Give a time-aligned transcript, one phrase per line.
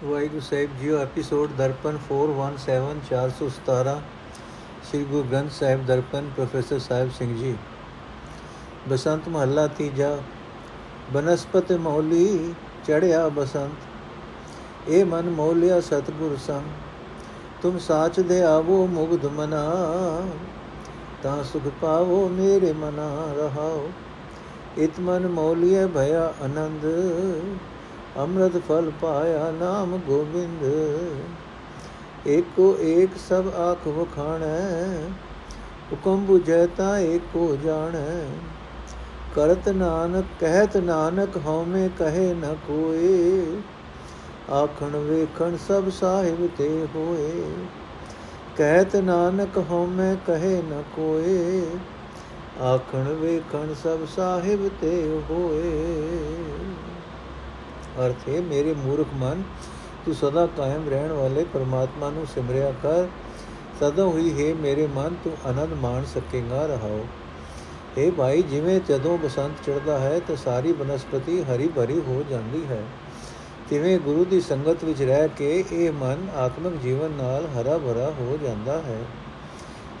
[0.00, 3.94] ਵਾਹਿਗੁਰੂ ਸਾਹਿਬ ਜੀਓ episode Darpan 417 417
[4.82, 7.54] Sri Guru Granth Sahib Darpan professor Sahib Singh ji
[8.88, 10.10] Basant ਮਹੱਲਾ ਤੀਜਾ
[11.12, 12.54] ਬਨਸਪਤ ਮੌਲੀ
[12.86, 19.64] ਚੜਿਆ ਬਸੰਤ ਇਹ ਮਨ ਮੌਲਿਆ ਸਤਗੁਰ ਸੰਗ ਤੁਮ ਸਾਚ ਦੇ ਆਵੋ ਮੁਗਧ ਮਨਾ
[21.22, 23.88] ਤਾਂ ਸੁਖ ਪਾਵੋ ਮੇਰੇ ਮਨਾ ਰਹਾਓ
[24.78, 26.86] ਇਤ ਮਨ ਮੌਲਿਆ ਭਇਆ ਆਨੰਦ
[28.18, 30.64] ਅੰਮ੍ਰਿਤ ਫਲ ਪਾਇਆ ਨਾਮ ਗੋਬਿੰਦ।
[32.26, 35.08] ਏਕੋ ਏਕ ਸਭ ਆਖ ਵਖਾਣੈ,
[35.92, 38.26] ਹੁਕਮ 부ਝੈ ਤਾ ਏਕੋ ਜਾਣੈ।
[39.34, 43.56] ਕਰਤ ਨਾਨਕ, ਕਹਿਤ ਨਾਨਕ ਹਉਮੈ ਕਹੇ ਨ ਕੋਏ।
[44.52, 47.44] ਆਖਣ ਵੇਖਣ ਸਭ ਸਾਹਿਬ ਤੇ ਹੋਏ।
[48.56, 51.62] ਕਹਿਤ ਨਾਨਕ ਹਉਮੈ ਕਹੇ ਨ ਕੋਏ।
[52.62, 56.08] ਆਖਣ ਵੇਖਣ ਸਭ ਸਾਹਿਬ ਤੇ ਹੋਏ।
[58.06, 59.42] ਅਰਥ ਹੈ, ਮੇਰੇ ਮੂਰਖ ਮਨ,
[60.06, 63.06] ਤੂੰ ਸਦਾ ਕਾਇਮ ਰਹਿਣ ਵਾਲੇ ਪਰਮਾਤਮਾ ਨੂੰ ਸਿਮਰਿਆ ਕਰ।
[63.80, 67.06] ਸਦਾ ਹੋਈ ਹੈ ਮੇਰੇ ਮਨ, ਤੂੰ ਆਨੰਦ ਮਾਣ ਸਕੇਗਾ ਰਹਾਓ।
[67.98, 72.82] ਇਹ ਭਾਈ, ਜਿਵੇਂ ਜਦੋਂ ਬਸੰਤ ਚੜਦਾ ਹੈ, ਤਾਂ ਸਾਰੀ ਬਨਸਪਤੀ ਹਰੀ ਭਰੀ ਹੋ ਜਾਂਦੀ ਹੈ।
[73.70, 78.38] ਤਿਵੇਂ ਗੁਰੂ ਦੀ ਸੰਗਤ ਵਿੱਚ ਰਹਿ ਕੇ ਇਹ ਮਨ ਆਤਮਿਕ ਜੀਵਨ ਨਾਲ ਹਰਾ ਭਰਾ ਹੋ
[78.42, 78.98] ਜਾਂਦਾ ਹੈ।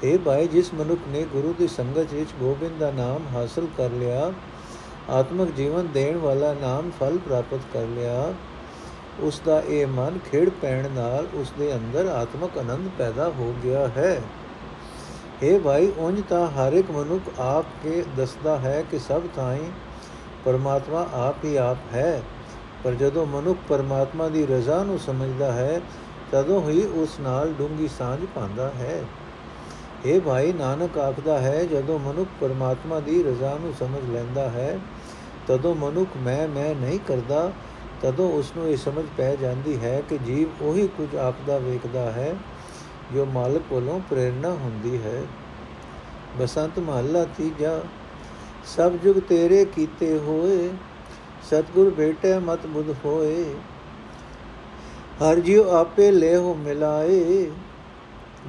[0.04, 4.32] ਇਹ ਭਾਈ, ਜਿਸ ਮਨੁੱਖ ਨੇ ਗੁਰੂ ਦੀ ਸੰਗਤ ਵਿੱਚ ਗੋਬਿੰਦ ਦਾ ਨਾਮ ਹਾਸਲ ਕਰ ਲਿਆ
[5.10, 8.34] ਆਤਮਿਕ ਜੀਵਨ ਦੇਣ ਵਾਲਾ ਨਾਮ ਫਲ ਪ੍ਰਾਪਤ ਕਰ ਲਿਆ।
[9.20, 13.88] ਉਸ ਦਾ ਇਹ ਮਨ ਖੇੜ ਪੈਣ ਨਾਲ ਉਸ ਦੇ ਅੰਦਰ ਆਤਮਿਕ ਆਨੰਦ ਪੈਦਾ ਹੋ ਗਿਆ
[13.88, 14.22] ਹੈ।
[15.42, 19.70] ਇਹ ਭਾਈ, ਉਂਝ ਤਾਂ ਹਰ ਇੱਕ ਮਨੁੱਖ ਆਪ ਕੇ ਦੱਸਦਾ ਹੈ ਕਿ ਸਭ ਥਾਈਂ
[20.44, 22.22] ਪਰਮਾਤਮਾ ਆਪ ਹੀ ਆਪ ਹੈ।
[22.84, 25.80] ਪਰ ਜਦੋਂ ਮਨੁੱਖ ਪਰਮਾਤਮਾ ਦੀ ਰਜ਼ਾ ਨੂੰ ਸਮਝਦਾ ਹੈ,
[26.32, 29.04] ਤਦੋਂ ਹੀ ਉਸ ਨਾਲ ਡੂੰਗੀ ਸਾਂਝ ਪਾਉਂਦਾ ਹੈ।
[30.06, 34.78] ਇਹ ਭਾਈ, ਨਾਨਕ ਆਖਦਾ ਹੈ, ਜਦੋਂ ਮਨੁੱਖ ਪਰਮਾਤਮਾ ਦੀ ਰਜ਼ਾ ਨੂੰ ਸਮਝ ਲੈਂਦਾ ਹੈ
[35.48, 37.50] ਤਦੋਂ ਮਨੁੱਖ ਮੈਂ ਮੈਂ ਨਹੀਂ ਕਰਦਾ,
[38.02, 42.34] ਤਦੋਂ ਉਸ ਨੂੰ ਇਹ ਸਮਝ ਪੈ ਜਾਂਦੀ ਹੈ ਕਿ ਜੀਵ ਉਹੀ ਕੁਝ ਆਪਦਾ ਵੇਖਦਾ ਹੈ,
[43.14, 45.22] ਜੋ ਮਾਲਕ ਵੱਲੋਂ ਪ੍ਰੇਰਣਾ ਹੁੰਦੀ ਹੈ।
[46.38, 47.80] ਬਸੰਤ ਮਹੱਲਾ ਤੀਜਾ,
[48.66, 50.68] ਸਭ ਜੁਗ ਤੇਰੇ ਕੀਤੇ ਹੋਏ,
[51.50, 53.44] ਸਤਗੁਰ ਭੇਟੇ ਮਤ ਬੁੱਧ ਹੋਏ,
[55.22, 57.50] ਹਰ ਜੀਉ ਆਪੇ ਲੈ ਹੋ ਮਿਲਾਏ,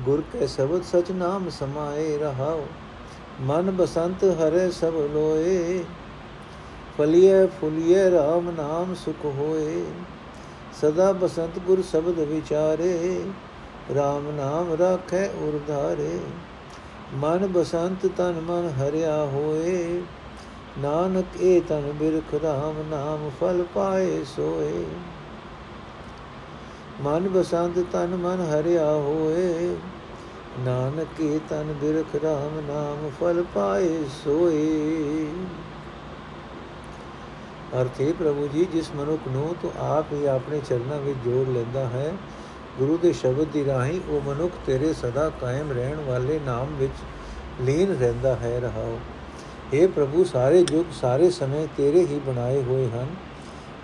[0.05, 2.65] ਗੁਰ ਕੇ ਸ਼ਬਦ ਸਚ ਨਾਮ ਸਮਾਏ ਰਹਾਓ
[3.41, 5.83] ਮਨ ਬਸੰਤ ਹਰੇ ਸਭ ਲੋਏ।
[6.99, 9.83] ਫਲੀਏ ਫੁਲੀਏ RAM ਨਾਮ ਸੁਖ ਹੋਏ,
[10.81, 13.21] ਸਦਾ ਬਸੰਤ ਗੁਰ ਸ਼ਬਦ ਵਿਚਾਰੇ
[13.91, 16.19] RAM ਨਾਮ ਰਾਖੈ ਉਰਧਾਰੇ।
[17.13, 20.01] ਮਨ ਬਸੰਤ ਤਨ ਮਨ ਹਰਿਆ ਹੋਏ,
[20.79, 24.85] ਨਾਨਕ ਇਹ ਤਨ ਬਿਰਖ RAM ਨਾਮ ਫਲ ਪਾਏ ਸੋਏ।
[27.01, 29.75] ਮਨ ਬਸੰਤ ਤਨ ਮਨ ਹਰਿਆ ਹੋਏ,
[30.59, 35.27] ਨਾਨਕ ਇਹ ਤਨ ਬਿਰਖ RAM ਨਾਮ ਫਲ ਪਾਏ ਸੋਏ।
[37.75, 42.13] ਅਰਥੇ ਪ੍ਰਭੂ ਜੀ, ਜਿਸ ਮਨੁੱਖ ਨੂੰ ਤੂੰ ਆਪ ਹੀ ਆਪਣੇ ਚਰਨਾਂ ਵਿੱਚ ਜੋੜ ਲੈਂਦਾ ਹੈ,
[42.79, 46.93] ਗੁਰੂ ਦੇ ਸ਼ਬਦ ਦੀ ਰਾਹੀਂ ਉਹ ਮਨੁੱਖ ਤੇਰੇ ਸਦਾ ਕਾਇਮ ਰਹਿਣ ਵਾਲੇ ਨਾਮ ਵਿੱਚ
[47.61, 48.99] ਲੀਨ ਰਹਿੰਦਾ ਹੈ ਰਹਾਓ।
[49.73, 53.07] हे ਪ੍ਰਭੂ, ਸਾਰੇ ਯੁੱਗ, ਸਾਰੇ ਸਮੇਂ ਤੇਰੇ ਹੀ ਬਣਾਏ ਹੋਏ ਹਨ।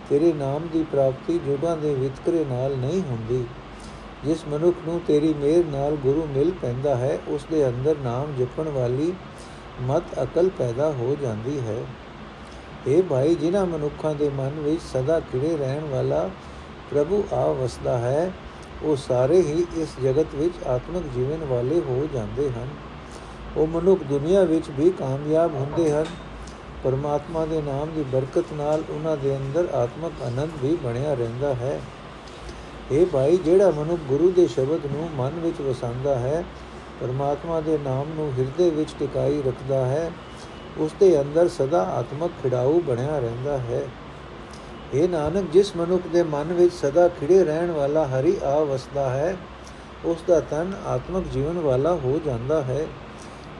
[0.09, 3.45] ਤੇਰੇ ਨਾਮ ਦੀ ਪ੍ਰਾਪਤੀ ਜੁਗਾਂ ਦੇ ਵਿਤਕਰੇ ਨਾਲ ਨਹੀਂ ਹੁੰਦੀ।
[4.24, 8.69] ਜਿਸ ਮਨੁੱਖ ਨੂੰ ਤੇਰੀ ਮਿਹਰ ਨਾਲ ਗੁਰੂ ਮਿਲ ਪੈਂਦਾ ਹੈ, ਉਸ ਦੇ ਅੰਦਰ ਨਾਮ ਜਪਣ
[8.69, 9.13] ਵਾਲੀ
[9.81, 11.78] ਮਤ ਅਕਲ ਪੈਦਾ ਹੋ ਜਾਂਦੀ ਹੈ।
[12.88, 16.29] ਇਹ ਭਾਈ, ਜਿਨ੍ਹਾਂ ਮਨੁੱਖਾਂ ਦੇ ਮਨ ਵਿੱਚ ਸਦਾ ਖਿੜੇ ਰਹਿਣ ਵਾਲਾ
[16.91, 18.31] ਪ੍ਰਭੂ ਆ ਵਸਦਾ ਹੈ,
[18.84, 22.68] ਉਹ ਸਾਰੇ ਹੀ ਇਸ ਜਗਤ ਵਿੱਚ ਆਤਮਿਕ ਜੀਵਨ ਵਾਲੇ ਹੋ ਜਾਂਦੇ ਹਨ।
[23.57, 26.06] ਉਹ ਮਨੁੱਖ ਦੁਨੀਆ ਵਿੱਚ ਵੀ ਕਾਮਯਾਬ ਹੁੰਦੇ ਹਨ।
[26.84, 31.81] ਪਰਮਾਤਮਾ ਦੇ ਨਾਮ ਦੀ ਬਰਕਤ ਨਾਲ ਉਹਨਾਂ ਦੇ ਅੰਦਰ ਆਤਮਿਕ ਆਨੰਦ ਵੀ ਬਣਿਆ ਰਹਿੰਦਾ ਹੈ।
[32.91, 36.44] ਇਹ ਭਾਈ, ਜਿਹੜਾ ਮਨੁੱਖ ਗੁਰੂ ਦੇ ਸ਼ਬਦ ਨੂੰ ਮਨ ਵਿੱਚ ਵਸਾਉਂਦਾ ਹੈ,
[37.01, 40.12] ਪਰਮਾਤਮਾ ਦੇ ਨਾਮ ਨੂੰ ਹਿਰਦੇ ਵਿੱਚ ਟਿਕਾਈ ਰੱਖਦਾ ਹੈ
[40.78, 43.81] ਉਸ ਦੇ ਅੰਦਰ ਸਦਾ ਆਤਮਕ ਖਿੜਾਊ ਬਣਿਆ ਰਹਿੰਦਾ ਹੈ।
[44.94, 49.36] ਇਹ ਨਾਨਕ, ਜਿਸ ਮਨੁੱਖ ਦੇ ਮਨ ਵਿੱਚ ਸਦਾ ਖਿੜੇ ਰਹਿਣ ਵਾਲਾ ਹਰੀ ਆ ਵਸਦਾ ਹੈ
[50.06, 52.86] ਉਸ ਦਾ ਤਨ ਆਤਮਕ ਜੀਵਨ ਵਾਲਾ ਹੋ ਜਾਂਦਾ ਹੈ।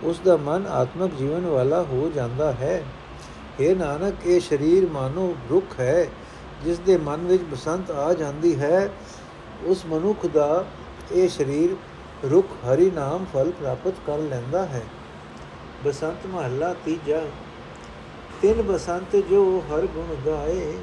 [0.04, 2.84] ਉਸ ਦਾ ਮਨ ਆਤਮਕ ਜੀਵਨ ਵਾਲਾ ਹੋ ਜਾਂਦਾ ਹੈ।
[3.60, 6.08] ਇਹ ਨਾਨਕ, ਇਹ ਸਰੀਰ ਮਾਨੋ ਰੁੱਖ ਹੈ
[6.64, 8.90] ਜਿਸ ਦੇ ਮਨ ਵਿੱਚ ਬਸੰਤ ਆ ਜਾਂਦੀ ਹੈ।
[9.64, 10.66] ਉਸ ਮਨੁੱਖ ਦਾ
[11.12, 11.76] ਇਹ ਸਰੀਰ
[12.30, 14.82] ਰੁੱਖ ਹਰੀ ਨਾਮ ਫਲ ਪ੍ਰਾਪਤ ਕਰ ਲੈਂਦਾ ਹੈ।
[15.86, 17.22] ਬਸੰਤ ਮਹੱਲਾ ਤੀਜਾ।
[18.42, 20.74] ਤਿੰਨ ਬਸੰਤ ਜੋ ਹਰ ਗੁਣ ਗਾਏ,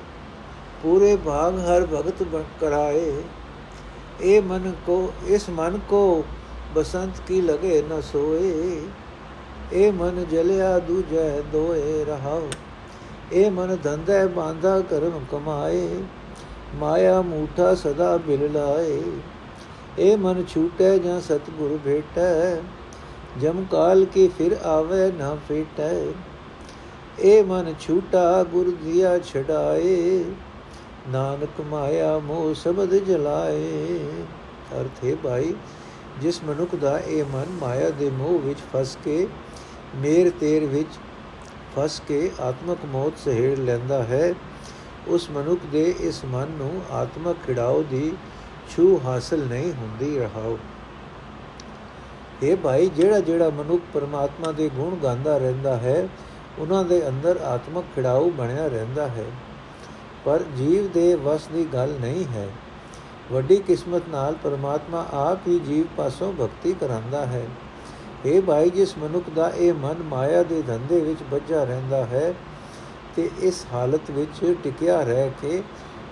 [0.82, 2.22] ਪੂਰੇ ਭਾਗ ਹਰ ਭਗਤ
[2.60, 3.12] ਕਰਾਏ।
[4.20, 6.24] ਇਹ ਮਨ ਕੋ, ਇਸ ਮਨ ਕੋ
[6.74, 8.80] ਬਸੰਤ ਕੀ ਲਗੇ ਨ ਸੋਏ।
[9.72, 12.48] ਇਹ ਮਨ ਜਲਿਆ ਦੂਜੈ ਦੋਏ ਰਹਾਓ
[13.32, 15.88] ਇਹ ਮਨ ਧੰਦੇ ਬਾਂਧਾ ਕਰਮ ਕਮਾਏ।
[16.74, 19.00] ਮਾਇਆ ਮੂਠਾ ਸਦਾ ਬਿਲ ਲਾਏ।
[19.98, 22.56] ਇਹ ਮਨ ਛੂਟੈ ਜਾਂ ਸਤਗੁਰ ਭੇਟੈ।
[23.40, 26.04] ਜਮ ਕਾਲ ਕੀ ਫਿਰ ਆਵੇ ਨਾ ਫੇਟੈ।
[27.18, 30.24] ਇਹ ਮਨ ਛੂਟਾ, ਗੁਰ ਦਿਆ ਛਡਾਏ।
[31.08, 33.98] ਨਾਨਕ ਮਾਇਆ ਮੋਹ ਸ਼ਬਦ ਜਲਾਏ।
[34.80, 35.54] ਅਰਥ ਹੈ ਭਾਈ,
[36.20, 39.26] ਜਿਸ ਮਨੁੱਖ ਦਾ ਇਹ ਮਨ ਮਾਇਆ ਦੇ ਮੋਹ ਵਿੱਚ ਫਸ ਕੇ,
[39.96, 40.88] ਮੇਰ ਤੇਰ ਵਿੱਚ
[41.76, 44.34] ਫਸ ਕੇ ਆਤਮਕ ਮੌਤ ਸਹਿੜ ਲੈਂਦਾ ਹੈ,
[45.08, 48.12] ਉਸ ਮਨੁੱਖ ਦੇ ਇਸ ਮਨ ਨੂੰ ਆਤਮਕ ਖਿੜਾਓ ਦੀ
[48.70, 50.58] ਛੂ ਹਾਸਲ ਨਹੀਂ ਹੁੰਦੀ ਰਹਾਓ।
[52.42, 56.08] ਇਹ ਭਾਈ, ਜਿਹੜਾ ਜਿਹੜਾ ਮਨੁੱਖ ਪਰਮਾਤਮਾ ਦੇ ਗੁਣ ਗਾਉਂਦਾ ਰਹਿੰਦਾ ਹੈ,
[56.58, 59.24] ਉਹਨਾਂ ਦੇ ਅੰਦਰ ਆਤਮਕ ਖਿੜਾਓ ਬਣਿਆ ਰਹਿੰਦਾ ਹੈ।
[60.24, 62.48] ਪਰ ਜੀਵ ਦੇ ਵਸ ਦੀ ਗੱਲ ਨਹੀਂ ਹੈ।
[63.32, 67.46] ਵੱਡੀ ਕਿਸਮਤ ਨਾਲ ਪਰਮਾਤਮਾ ਆਪ ਹੀ ਜੀਵ ਪਾਸੋਂ ਭਗਤੀ ਕਰਾਂਦਾ ਹੈ।
[68.26, 72.34] ਇਹ ਭਾਈ, ਜਿਸ ਮਨੁੱਖ ਦਾ ਇਹ ਮਨ ਮਾਇਆ ਦੇ ਧੰਦੇ ਵਿੱਚ ਵੱਜਾ ਰਹਿੰਦਾ ਹੈ,
[73.16, 75.62] ਤੇ ਇਸ ਹਾਲਤ ਵਿੱਚ ਟਿਕਿਆ ਰਹਿ ਕੇ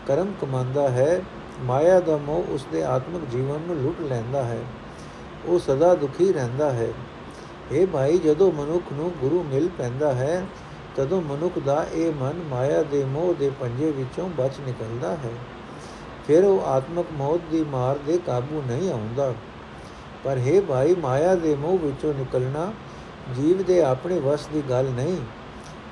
[0.07, 1.23] ਕਰਮ ਕਮਾਉਂਦਾ ਹੈ,
[1.61, 4.59] ਮਾਇਆ ਦਾ ਮੋਹ ਉਸ ਦੇ ਆਤਮਿਕ ਜੀਵਨ ਨੂੰ ਲੁੱਟ ਲੈਂਦਾ ਹੈ।
[5.47, 6.89] ਉਹ ਸਦਾ ਦੁਖੀ ਰਹਿੰਦਾ ਹੈ।
[7.73, 10.47] ਇਹ ਭਾਈ, ਜਦੋਂ ਮਨੁੱਖ ਨੂੰ ਗੁਰੂ ਮਿਲ ਪੈਂਦਾ ਹੈ,
[10.97, 15.31] ਤਦੋਂ ਮਨੁੱਖ ਦਾ ਇਹ ਮਨ ਮਾਇਆ ਦੇ ਮੋਹ ਦੇ ਪੰਜੇ ਵਿੱਚੋਂ ਬਚ ਨਿਕਲਦਾ ਹੈ।
[16.27, 19.35] ਫਿਰ ਉਹ ਆਤਮਕ ਮੌਤ ਦੀ ਮਾਰ ਦੇ ਕਾਬੂ ਨਹੀਂ ਆਉਂਦਾ।
[20.25, 22.73] ਪਰ ਹੈ ਭਾਈ, ਮਾਇਆ ਦੇ ਮੋਹ ਵਿੱਚੋਂ ਨਿਕਲਣਾ
[23.37, 25.17] ਜੀਵ ਦੇ ਆਪਣੇ ਵਸ ਦੀ ਗੱਲ ਨਹੀਂ।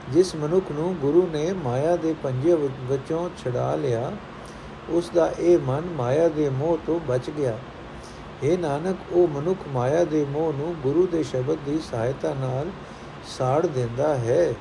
[0.08, 4.12] ਜਿਸ ਮਨੁੱਖ ਨੂੰ ਗੁਰੂ ਨੇ ਮਾਇਆ ਦੇ ਪੰਜੇ ਵਿੱਚੋਂ ਛਡਾ ਲਿਆ,
[4.88, 7.58] ਉਸ ਦਾ ਇਹ ਮਨ ਮਾਇਆ ਦੇ ਮੋਹ ਤੋਂ ਬਚ ਗਿਆ।
[8.43, 12.70] ਇਹ ਨਾਨਕ, ਉਹ ਮਨੁੱਖ ਮਾਇਆ ਦੇ ਮੋਹ ਨੂੰ ਗੁਰੂ ਦੇ ਸ਼ਬਦ ਦੀ ਸਹਾਇਤਾ ਨਾਲ
[13.29, 14.55] ਸਾੜ ਦਿੰਦਾ ਹੈ।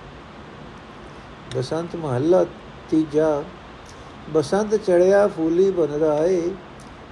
[1.56, 2.46] ਬਸੰਤ ਮਹੱਲਾ
[2.90, 3.44] ਤੀਜਾ,
[4.30, 6.42] ਬਸੰਤ ਚੜਿਆ ਫੂਲੀ ਬਨ ਰਾਏ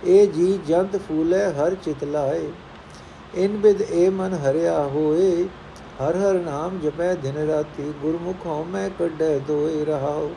[0.06, 2.50] ਇਹ ਜੀ ਜੰਤ ਫੂਲੇ ਹਰ ਚਿਤ ਲਾਏ।
[3.36, 5.44] ਇਨ ਬਿਦ ਏ ਮਨ ਹਰਿਆ ਹੋਏ,
[6.02, 10.30] ਹਰ ਹਰ ਨਾਮ ਜਪੈ ਦਿਨ ਰਾਤੀ, ਗੁਰਮੁਖ ਹਉ ਮੈਂ ਕੱਢੈ ਦੋਏ ਰਹਾਉ।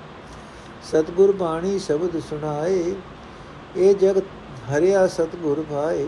[0.83, 2.95] ਸਤਗੁਰ ਬਾਣੀ ਸ਼ਬਦ ਸੁਣਾਏ,
[3.77, 4.21] ਇਹ ਜਗ
[4.71, 6.07] ਹਰਿਆ ਸਤਗੁਰ ਭਾਏ,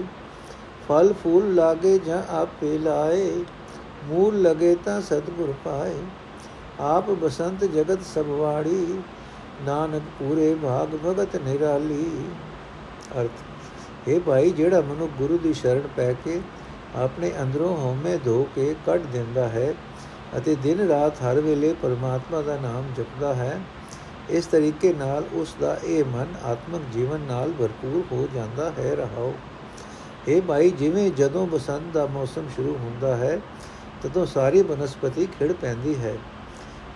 [0.89, 3.31] ਫਲ ਫੂਲ ਲਾਗੇ ਜਾਂ ਆਪੇ ਲਾਏ,
[4.07, 5.95] ਮੂਲ ਲਗੇ ਤਾਂ ਸਤਗੁਰ ਪਾਏ।
[6.81, 8.99] ਆਪ ਬਸੰਤ ਜਗਤ ਸਭ ਵਾੜੀ,
[9.67, 12.05] ਨਾਨਕ ਪੂਰੇ ਭਾਗ ਭਗਤ ਨਿਰਾਲੀ।
[13.17, 16.41] ਅਰਥ ਇਹ ਭਾਈ, ਜਿਹੜਾ ਮਨੁ ਗੁਰੂ ਦੀ ਸ਼ਰਣ ਪੈ ਕੇ
[16.97, 19.73] ਆਪਣੇ ਅੰਦਰੋਂ ਹਉਮੈ ਧੋ ਕੇ ਕੱਢ ਦਿੰਦਾ ਹੈ
[20.39, 23.61] ਅਤੇ ਦਿਨ ਰਾਤ ਹਰ ਵੇਲੇ ਪਰਮਾਤਮਾ ਦਾ ਨਾਮ ਜਪਦਾ ਹੈ
[24.31, 29.35] ਇਸ ਤਰੀਕੇ ਨਾਲ ਉਸ ਦਾ ਇਹ ਮਨ ਆਤਮਿਕ ਜੀਵਨ ਨਾਲ ਭਰਪੂਰ ਹੋ ਜਾਂਦਾ ਹੈ, ਰਹਾਓ।
[30.29, 33.41] ਇਹ ਭਾਈ, ਜਿਵੇਂ ਜਦੋਂ ਬਸੰਤ ਦਾ ਮੌਸਮ ਸ਼ੁਰੂ ਹੁੰਦਾ ਹੈ,
[34.03, 36.17] ਤਦੋਂ ਸਾਰੀ ਬਨਸਪਤੀ ਖਿੜ ਪੈਂਦੀ ਹੈ।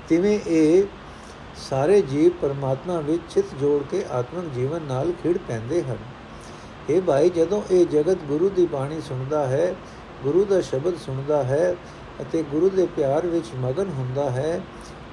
[0.08, 0.84] ਤਿਵੇਂ ਇਹ
[1.70, 5.96] ਸਾਰੇ ਜੀਵ ਪਰਮਾਤਮਾ ਵਿੱਚ ਚਿਤ ਜੋੜ ਕੇ ਆਤਮਿਕ ਜੀਵਨ ਨਾਲ ਖਿੜ ਪੈਂਦੇ ਹਨ।
[6.90, 9.74] ਇਹ ਭਾਈ, ਜਦੋਂ ਇਹ ਜਗਤ ਗੁਰੂ ਦੀ ਬਾਣੀ ਸੁਣਦਾ ਹੈ,
[10.22, 11.76] ਗੁਰੂ ਦਾ ਸ਼ਬਦ ਸੁਣਦਾ ਹੈ
[12.20, 14.60] ਅਤੇ ਗੁਰੂ ਦੇ ਪਿਆਰ ਵਿੱਚ ਮਗਨ ਹੁੰਦਾ ਹੈ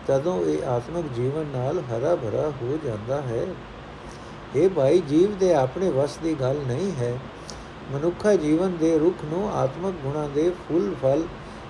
[0.08, 3.48] ਤਦੋਂ ਇਹ ਆਤਮਿਕ ਜੀਵਨ ਨਾਲ ਹਰਾ ਭਰਾ ਹੋ ਜਾਂਦਾ ਹੈ।
[4.56, 7.20] ਇਹ ਭਾਈ, ਜੀਵ ਦੇ ਆਪਣੇ ਵਸ ਦੀ ਗੱਲ ਨਹੀਂ ਹੈ।
[7.92, 11.24] ਮਨੁੱਖਾ ਜੀਵਨ ਦੇ ਰੁੱਖ ਨੂੰ ਆਤਮਿਕ ਗੁਣਾ ਦੇ ਫੁੱਲ ਫਲ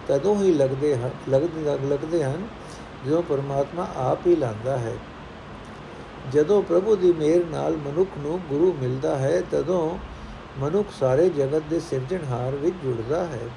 [0.07, 2.47] ਤਦੋਂ ਹੀ ਲੱਗਦੇ ਹਨ ਲੱਗਦੇ ਲੱਗਦੇ ਹਨ
[3.05, 4.95] ਜਦੋਂ ਪਰਮਾਤਮਾ ਆਪ ਹੀ ਲਾਂਦਾ ਹੈ।
[6.33, 9.97] ਜਦੋਂ ਪ੍ਰਭੂ ਦੀ ਮਿਹਰ ਨਾਲ ਮਨੁੱਖ ਨੂੰ ਗੁਰੂ ਮਿਲਦਾ ਹੈ, ਤਦੋਂ
[10.59, 13.49] ਮਨੁੱਖ ਸਾਰੇ ਜਗਤ ਦੇ ਸਿਰਜਣਹਾਰ ਵਿੱਚ ਜੁੜਦਾ ਹੈ।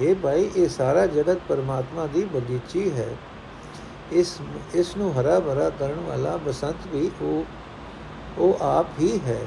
[0.00, 3.08] ਇਹ ਭਾਈ, ਇਹ ਸਾਰਾ ਜਗਤ ਪਰਮਾਤਮਾ ਦੀ ਬਗੀਚੀ ਹੈ।
[4.12, 4.36] ਇਸ
[4.74, 7.44] ਇਸ ਨੂੰ ਹਰਾ ਭਰਾ ਕਰਨ ਵਾਲਾ ਬਸੰਤ ਵੀ ਉਹ
[8.38, 9.40] ਉਹ ਆਪ ਹੀ ਹੈ।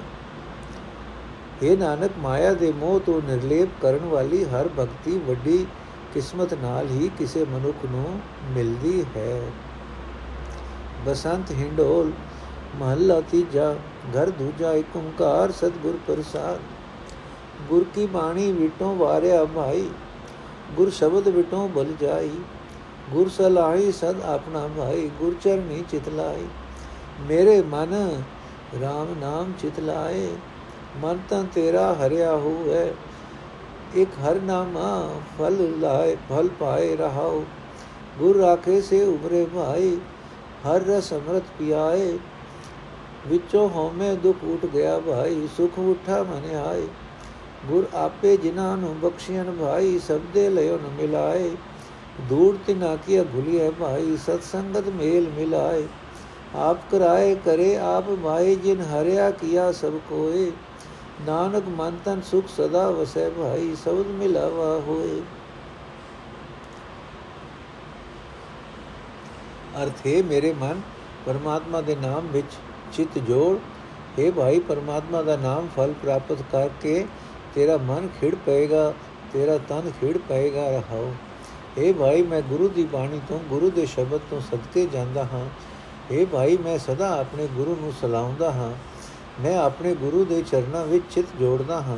[1.64, 5.66] ਇਹ ਨਾਨਕ, ਮਾਇਆ ਦੇ ਮੋਹ ਤੋਂ ਨਿਰਲੇਪ ਕਰਨ ਵਾਲੀ ਹਰ ਭਗਤੀ ਵੱਡੀ
[6.14, 8.20] ਕਿਸਮਤ ਨਾਲ ਹੀ ਕਿਸੇ ਮਨੁੱਖ ਨੂੰ
[8.54, 9.42] ਮਿਲਦੀ ਹੈ।
[11.06, 12.12] ਬਸੰਤ ਹਿੰਡੋਲ,
[12.76, 13.74] ਮਹੱਲਾ ਤੀਜਾ,
[14.16, 16.60] ਘਰ ਦੂਜਾ ਏਕ ਓੰਕਾਰ ਸਤਗੁਰ ਪ੍ਰਸਾਦ।
[17.70, 19.90] ਗੁਰ ਕੀ ਬਾਣੀ ਵਿਟੋਂ ਵਾਰਿਆ ਭਾਈ
[20.76, 22.32] ਗੁਰ ਸ਼ਬਦ ਵਿਟੋਂ ਬਲ ਜਾਈ।
[23.14, 26.46] ਗੁਰ ਸਲਾਹੀ ਸਦ ਆਪਣਾ ਭਾਈ, ਗੁਰ ਚਰਨੀ ਚਿਤ ਲਾਈ
[27.28, 27.94] ਮੇਰੇ ਮਨ
[28.76, 30.28] RAM ਨਾਮ ਚਿਤ ਲਾਏ
[31.02, 32.94] ਮਨ ਤਾਂ ਤੇਰਾ ਹਰਿਆ ਹੋਵੇ।
[33.96, 34.88] ਇੱਕ ਹਰ ਨਾਮਾ
[35.38, 37.44] ਫਲ ਲਾਏ ਫਲ ਪਾਏ ਰਹਾਓ
[38.20, 39.96] ਗੁਰ ਰਾਖੇ ਸੇ ਉਬਰੇ ਭਾਈ,
[40.66, 42.18] ਹਰ ਰਸ ਅੰਮ੍ਰਿਤ ਪਿਆਏ।
[43.28, 46.88] ਵਿੱਚੋਂ ਹਉਮੈ ਦੁਖ ਉਠ ਗਿਆ ਭਾਈ, ਸੁਖ ਉਠਾ ਮਨ ਆਏ।
[47.68, 51.52] ਗੁਰ ਆਪੇ ਜਿਨ੍ਹਾਂ ਨੂੰ ਬਖਸ਼ੀਆਂ ਭਾਈ, ਸਭ ਦੇ ਲਿਓ ਨ ਮਿਲਾਏ।
[52.20, 55.86] ਦੂਰ ਤਿਨਾ ਕੀ ਭੁਲੀਏ ਭਾਈ ਸਤ ਸੰਗਤ ਮੇਲ ਮਿਲਾਏ
[56.58, 60.52] ਆਪ ਕਰਾਏ ਕਰੇ ਆਪ ਮਾਏ ਜਿਨ ਹਰਿਆ ਕੀਆ ਸਭ ਕੋਏ
[61.26, 65.22] ਨਾਨਕ ਮਨ ਤਨ ਸੁਖ ਸਦਾ ਵਸੈ ਭਾਈ ਸਬਦ ਮਿਲਾਵਾ ਹੋਏ
[69.76, 70.82] ਅਰਥ ਹੈ ਮੇਰੇ ਮਨ
[71.26, 72.58] ਪਰਮਾਤਮਾ ਦੇ ਨਾਮ ਵਿੱਚ
[72.94, 73.58] ਚਿਤ ਜੋੜ
[74.18, 77.06] हे ਭਾਈ ਪਰਮਾਤਮਾ ਦਾ ਨਾਮ ਫਲ ਪ੍ਰਾਪਤ ਕਰਕੇ
[77.56, 78.92] ਤੇਰਾ ਮਨ ਖਿੜ ਪਏਗਾ
[79.34, 81.12] ਤੇਰਾ ਤਨ ਖਿੜ ਪਏਗਾ ਰਹਾਓ
[81.84, 85.46] اے ਭਾਈ, ਮੈਂ ਗੁਰੂ ਦੀ ਬਾਣੀ ਤੋਂ, ਗੁਰੂ ਦੇ ਸ਼ਬਦ ਤੋਂ ਸਦਕੇ ਜਾਂਦਾ ਹਾਂ।
[86.14, 88.74] اے ਭਾਈ, ਮੈਂ ਸਦਾ ਆਪਣੇ ਗੁਰੂ ਨੂੰ ਸਲਾਹੁੰਦਾ ਹਾਂ।
[89.42, 91.98] ਮੈਂ ਆਪਣੇ ਗੁਰੂ ਦੇ ਚਰਨਾਂ ਵਿੱਚ ਚਿਤ ਜੋੜਦਾ ਹਾਂ।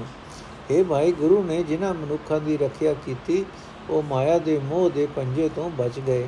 [0.72, 3.46] اے ਭਾਈ, ਗੁਰੂ ਨੇ ਜਿਨ੍ਹਾਂ ਮਨੁੱਖਾਂ ਦੀ ਰੱਖਿਆ ਕੀਤੀ,
[3.90, 6.28] ਉਹ ਮਾਇਆ ਦੇ ਮੋਹ ਦੇ ਪੰਜੇ ਤੋਂ ਬਚ ਗਏ।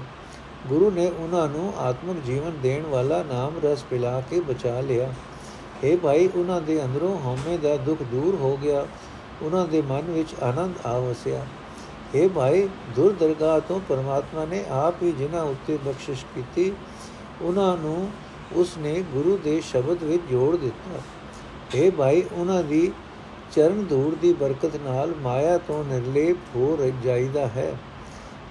[0.68, 5.14] ਗੁਰੂ ਨੇ ਉਹਨਾਂ ਨੂੰ ਆਤਮਿਕ ਜੀਵਨ ਦੇਣ ਵਾਲਾ ਨਾਮ ਰਸ ਪਿਲਾ ਕੇ ਬਚਾ ਲਿਆ।
[5.84, 8.88] اے ਭਾਈ, ਉਹਨਾਂ ਦੇ ਅੰਦਰੋਂ ਹਉਮੈ ਦਾ ਦੁੱਖ ਦੂਰ ਹੋ ਗਿਆ।
[9.42, 11.46] ਉਹਨਾਂ ਦੇ ਮਨ ਵਿੱਚ ਆਨੰਦ ਆ ਵਸਿਆ।
[12.16, 16.72] ਇਹ ਭਾਈ, ਦੁਰ ਦਰਗਾਹ ਤੋਂ ਪਰਮਾਤਮਾ ਨੇ ਆਪ ਹੀ ਜਿਨ੍ਹਾਂ ਉੱਤੇ ਬਖਸ਼ਿਸ਼ ਕੀਤੀ,
[17.42, 18.12] ਉਹਨਾਂ ਨੂੰ
[18.54, 21.02] ਉਸ ਨੇ ਗੁਰੂ ਦੇ ਸ਼ਬਦ ਵਿੱਚ ਜੋੜ ਦਿੱਤਾ।
[21.76, 22.92] ਇਹ ਭਾਈ, ਉਹਨਾਂ ਦੀ
[23.52, 27.78] ਚਰਨ ਧੂੜ ਦੀ ਬਰਕਤ ਨਾਲ ਮਾਇਆ ਤੋਂ ਨਿਰਲੇਪ ਹੋ ਜਾਈਦਾ ਹੈ।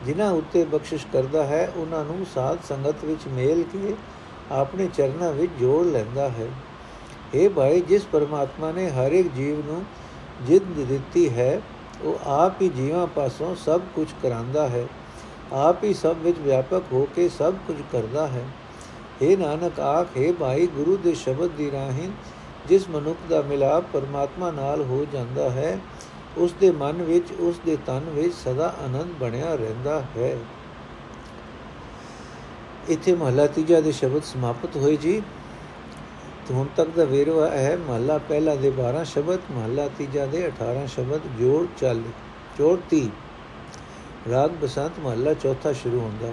[0.06, 3.94] ਜਿਨ੍ਹਾਂ ਉੱਤੇ ਬਖਸ਼ਿਸ਼ ਕਰਦਾ ਹੈ, ਉਹਨਾਂ ਨੂੰ ਸਾਧ ਸੰਗਤ ਵਿੱਚ ਮੇਲ ਕੇ
[4.50, 6.46] ਆਪਣੇ ਚਰਨਾਂ ਵਿੱਚ ਜੋੜ ਲੈਂਦਾ ਹੈ।
[7.34, 9.84] ਇਹ ਭਾਈ, ਜਿਸ ਪਰਮਾਤਮਾ ਨੇ ਹਰ ਇੱਕ ਜੀਵ ਨੂੰ
[10.46, 11.60] ਜਿੱਦ ਦਿੱਤੀ ਹੈ
[12.02, 14.86] ਉਹ ਆਪ ਹੀ ਜੀਵਾਂ ਪਾਸੋਂ ਸਭ ਕੁਝ ਕਰਾਂਦਾ ਹੈ।
[15.52, 18.44] ਆਪ ਹੀ ਸਭ ਵਿੱਚ ਵਿਆਪਕ ਹੋ ਕੇ ਸਭ ਕੁਝ ਕਰਦਾ ਹੈ।
[19.22, 22.10] ਇਹ ਨਾਨਕ ਆਖੇ ਭਾਈ, ਗੁਰੂ ਦੇ ਸ਼ਬਦ ਦੀ ਰਾਹੀਂ
[22.68, 25.78] ਜਿਸ ਮਨੁੱਖ ਦਾ ਮਿਲਾਪ ਪਰਮਾਤਮਾ ਨਾਲ ਹੋ ਜਾਂਦਾ ਹੈ,
[26.36, 30.38] ਉਸ ਦੇ ਮਨ ਵਿੱਚ, ਉਸ ਦੇ ਤਨ ਵਿੱਚ ਸਦਾ ਆਨੰਦ ਬਣਿਆ ਰਹਿੰਦਾ ਹੈ।
[32.90, 35.26] ਇਥੇ ਮਹਲਾ ਤੀਜਾ ਦੇ ਸ਼ਬਦ ਸਮਾਪਤ ਹੋਏ ਜੀ। ਤੇ
[36.50, 41.20] ਹੁਣ ਤੱਕ ਦਾ ਵੇਰਵਾ ਹੈ, ਮਹਲਾ ਪਹਿਲਾ ਦੇ 12 ਸ਼ਬਦ, ਮਹਲਾ ਤੀਜਾ ਦੇ 18 ਸ਼ਬਦ,
[41.38, 42.12] ਜੋੜ 40
[42.58, 43.08] ਜੋੜ 30
[44.30, 46.32] ਰਾਗ ਬਸੰਤ ਮਹਲਾ ਚੌਥਾ ਸ਼ੁਰੂ ਹੁੰਦਾ।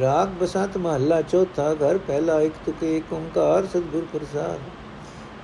[0.00, 4.58] ਰਾਗ ਬਸੰਤ ਮਹਲਾ ਚੌਥਾ, ਘਰ ਪਹਿਲਾ ਇੱਕ ਤੁਕੇ ਏਕ ਓੰਕਾਰ, ਸਤਿਗੁਰ ਪ੍ਰਸਾਦ।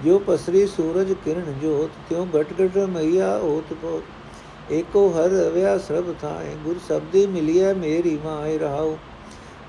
[0.04, 6.14] ਜੋ ਪਸਰੀ ਸੂਰਜ ਕਿਰਨ ਜੋਤ, ਤਿਉ ਘਟ ਘਟ ਮਈਆ ਓਤ ਪੋਤ। ਏਕੋ ਹਰ ਅਵਿਆ ਸਰਬ
[6.22, 8.96] ਥਾਏ, ਗੁਰ ਸਬਦੀ ਮਿਲਿਆ ਮੇਰੀ ਮਾਇ ਰਹਾਉ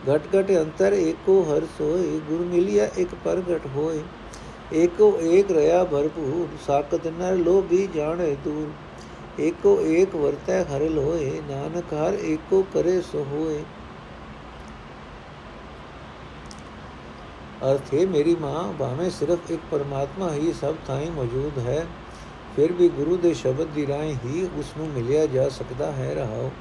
[0.05, 4.01] ਘਟ ਘਟ ਅੰਤਰ ਏਕੋ ਹਰ ਸੋਏ, ਗੁਰ ਮਿਲਿਆ ਇੱਕ ਪ੍ਰਗਟ ਹੋਏ।
[4.73, 8.69] ਏਕੋ ਏਕ ਰਹਾ ਭਰਪੂਰ ਸਾਕਤ ਨਰ ਲੋਭੀ ਜਾਣੇ ਦੂਰ।
[9.39, 13.63] ਏਕੋ ਏਕ ਵਰਤੈ ਹਰ ਲੋਏ ਨਾਨਕ ਹਰ ਏਕੋ ਕਰੇ ਸੋ ਹੋਏ
[17.63, 21.85] ਅਰਥ, ਹੈ ਮੇਰੀ ਮਾਂ, ਭਾਵੇਂ ਸਿਰਫ ਇੱਕ ਪਰਮਾਤਮਾ ਹੀ ਸਭ ਥਾਈਂ ਮੌਜੂਦ ਹੈ,
[22.55, 26.51] ਫਿਰ ਵੀ ਗੁਰੂ ਦੇ ਸ਼ਬਦ ਦੀ ਰਾਹੀਂ ਹੀ ਉਸ ਨੂੰ ਮਿਲਿਆ ਜਾ ਸਕਦਾ ਹੈ ਰਹਾਓ।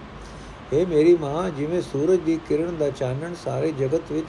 [0.73, 4.27] ਇਹ ਮੇਰੀ ਮਾਂ, ਜਿਵੇਂ ਸੂਰਜ ਦੀ ਕਿਰਨ ਦਾ ਚਾਨਣ ਸਾਰੇ ਜਗਤ ਵਿੱਚ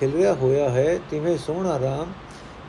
[0.00, 2.12] ਖਿਲਰਿਆ ਹੋਇਆ ਹੈ, ਤਿਵੇਂ ਸੋਹਣਾ ਰਾਮ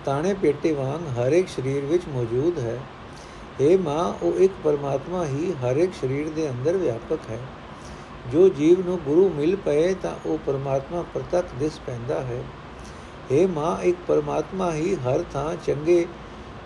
[0.05, 2.79] ਤਾਣੇ ਪੇਟੇ ਵਾਂਗ ਹਰ ਇੱਕ ਸਰੀਰ ਵਿੱਚ ਮੌਜੂਦ ਹੈ।
[3.61, 7.39] ਇਹ ਮਾਂ, ਉਹ ਇੱਕ ਪਰਮਾਤਮਾ ਹੀ ਹਰ ਇੱਕ ਸਰੀਰ ਦੇ ਅੰਦਰ ਵਿਆਪਕ ਹੈ।
[8.31, 12.43] ਜੋ ਜੀਵ ਨੂੰ ਗੁਰੂ ਮਿਲ ਪਏ ਤਾਂ ਉਹ ਪਰਮਾਤਮਾ ਪ੍ਰਤੱਖ ਦਿਸ ਪੈਂਦਾ ਹੈ।
[13.31, 16.05] ਇਹ ਮਾਂ, ਇੱਕ ਪਰਮਾਤਮਾ ਹੀ ਹਰ ਥਾਂ ਚੰਗੇ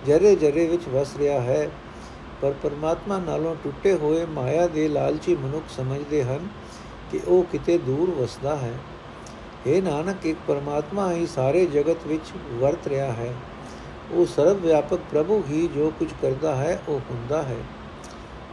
[0.05, 1.69] ਜਰੇ ਜਰੇ ਵਿੱਚ ਵਸ ਰਿਹਾ ਹੈ।
[2.41, 6.47] ਪਰ ਪਰਮਾਤਮਾ ਨਾਲੋਂ ਟੁੱਟੇ ਹੋਏ ਮਾਇਆ ਦੇ ਲਾਲਚੀ ਮਨੁੱਖ ਸਮਝਦੇ ਹਨ
[7.11, 8.73] ਕਿ ਉਹ ਕਿਤੇ ਦੂਰ ਵਸਦਾ ਹੈ।
[9.67, 13.33] ਇਹ ਨਾਨਕ, ਇੱਕ ਪਰਮਾਤਮਾ ਹੀ ਸਾਰੇ ਜਗਤ ਵਿੱਚ ਵਰਤ ਰਿਹਾ ਹੈ।
[14.11, 17.57] ਉਹ ਸਰਵ ਵਿਆਪਕ ਪ੍ਰਭੂ ਹੀ ਜੋ ਕੁਝ ਕਰਦਾ ਹੈ, ਉਹ ਹੁੰਦਾ ਹੈ।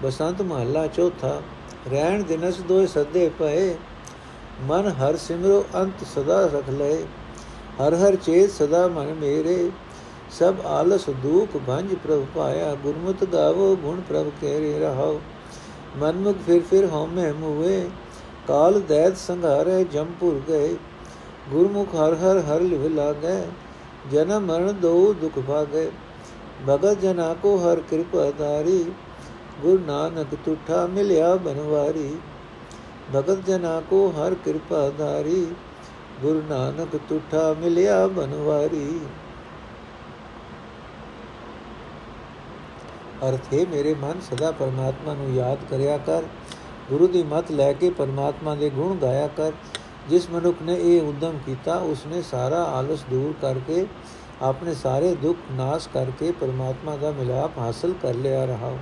[0.03, 1.43] ਬਸੰਤ ਮਹੱਲਾ ਚੌਥਾ,
[1.91, 3.75] ਰਹਿਣ ਦਿਨਸ ਦੋਏ ਸੱਦੇ ਪਏ।
[4.61, 7.03] ਮਨ ਹਰ ਸਿਮਰੋ ਅੰਤ ਸਦਾ ਰਖ ਲਏ।
[7.83, 9.71] ਹਰ ਹਰ ਚੇਤ ਸਦਾ ਮਨ ਮੇਰੇ।
[10.39, 15.21] ਸਭ ਆਲਸ ਦੂਖ ਭੰਜ ਪ੍ਰਭ ਪਾਇਆ, ਗੁਰਮੁਤ ਗਾਵੋ ਗੁਣ ਪ੍ਰਭ ਕਹਿ ਰਹਾਓ।
[15.99, 17.91] ਮਨਮੁਖ ਫਿਰ ਫਿਰ ਹਉਮੈ ਮੁਵੇ
[18.49, 20.75] ਕਾਲ ਦੈਤ ਸੰਘਾਰੇ ਜੰਪੁਰ ਗਏ।
[21.51, 23.43] ਗੁਰਮੁਖ ਹਰ ਹਰ ਹਰ ਲਿਵ ਲਾਗੇ,
[24.13, 25.91] ਜਨਮ ਮਰਨ ਦੋ ਦੁਖ ਭਾਗੇ।
[26.69, 28.85] ਭਗਤ ਜਨਾ ਕੋ ਹਰ ਕਿਰਪਾ ਧਾਰੀ,
[29.63, 32.17] ਗੁਰ ਨਾਨਕ ਤੁਠਾ ਮਿਲਿਆ ਬਨਵਾਰੀ।
[33.15, 35.47] ਭਗਤ ਜਨਾ ਕੋ ਹਰ ਕਿਰਪਾ ਧਾਰੀ,
[36.23, 39.01] ਗੁਰ ਨਾਨਕ ਤੁਠਾ ਮਿਲਿਆ ਬਨਵਾਰੀ।
[43.29, 46.23] ਅਰਥ, ਹੈ ਮੇਰੇ ਮਨ, ਸਦਾ ਪਰਮਾਤਮਾ ਨੂੰ ਯਾਦ ਕਰਿਆ ਕਰ।
[46.91, 49.53] ਗੁਰੂ ਦੀ ਮਤ ਲੈ ਕੇ ਪਰਮਾਤਮਾ ਦੇ ਗੁਣ ਗਾਇਆ ਕਰ।
[50.09, 53.87] ਜਿਸ ਮਨੁੱਖ ਨੇ ਇਹ ਉਦਮ ਕੀਤਾ, ਉਸਨੇ ਸਾਰਾ ਆਲਸ ਦੂਰ ਕਰਕੇ,
[54.43, 58.77] ਆਪਣੇ ਸਾਰੇ ਦੁੱਖ ਨਾਸ਼ ਕਰਕੇ ਪਰਮਾਤਮਾ ਦਾ ਮਿਲਾਪ ਹਾਸਲ ਕਰ ਲਿਆ ਰਹਾ।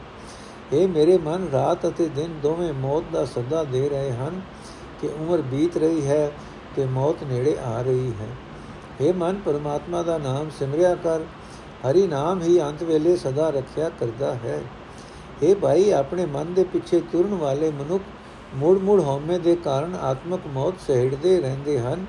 [0.72, 4.40] ਇਹ ਮੇਰੇ ਮਨ, ਰਾਤ ਅਤੇ ਦਿਨ ਦੋਵੇਂ ਮੌਤ ਦਾ ਸਦਾ ਦੇ ਰਹੇ ਹਨ
[5.00, 6.32] ਕਿ ਉਮਰ ਬੀਤ ਰਹੀ ਹੈ
[6.76, 8.28] ਤੇ ਮੌਤ ਨੇੜੇ ਆ ਰਹੀ ਹੈ।
[9.00, 11.20] ਇਹ ਮਨ, ਪਰਮਾਤਮਾ ਦਾ ਨਾਮ ਸਿਮਰਿਆ ਕਰ।
[11.86, 14.60] ਹਰੀ ਨਾਮ ਹੀ ਅੰਤ ਵੇਲੇ ਸਦਾ ਰੱਖਿਆ ਕਰਦਾ ਹੈ।
[15.42, 18.02] ਇਹ ਭਾਈ, ਆਪਣੇ ਮਨ ਦੇ ਪਿੱਛੇ ਤੁਰਨ ਵਾਲੇ ਮਨੁੱਖ
[18.54, 22.06] ਮੂੜ ਮੂੜ ਹਉਮੈ ਦੇ ਕਾਰਨ ਆਤਮਕ ਮੌਤ ਸਹਿੜਦੇ ਰਹਿੰਦੇ ਹਨ।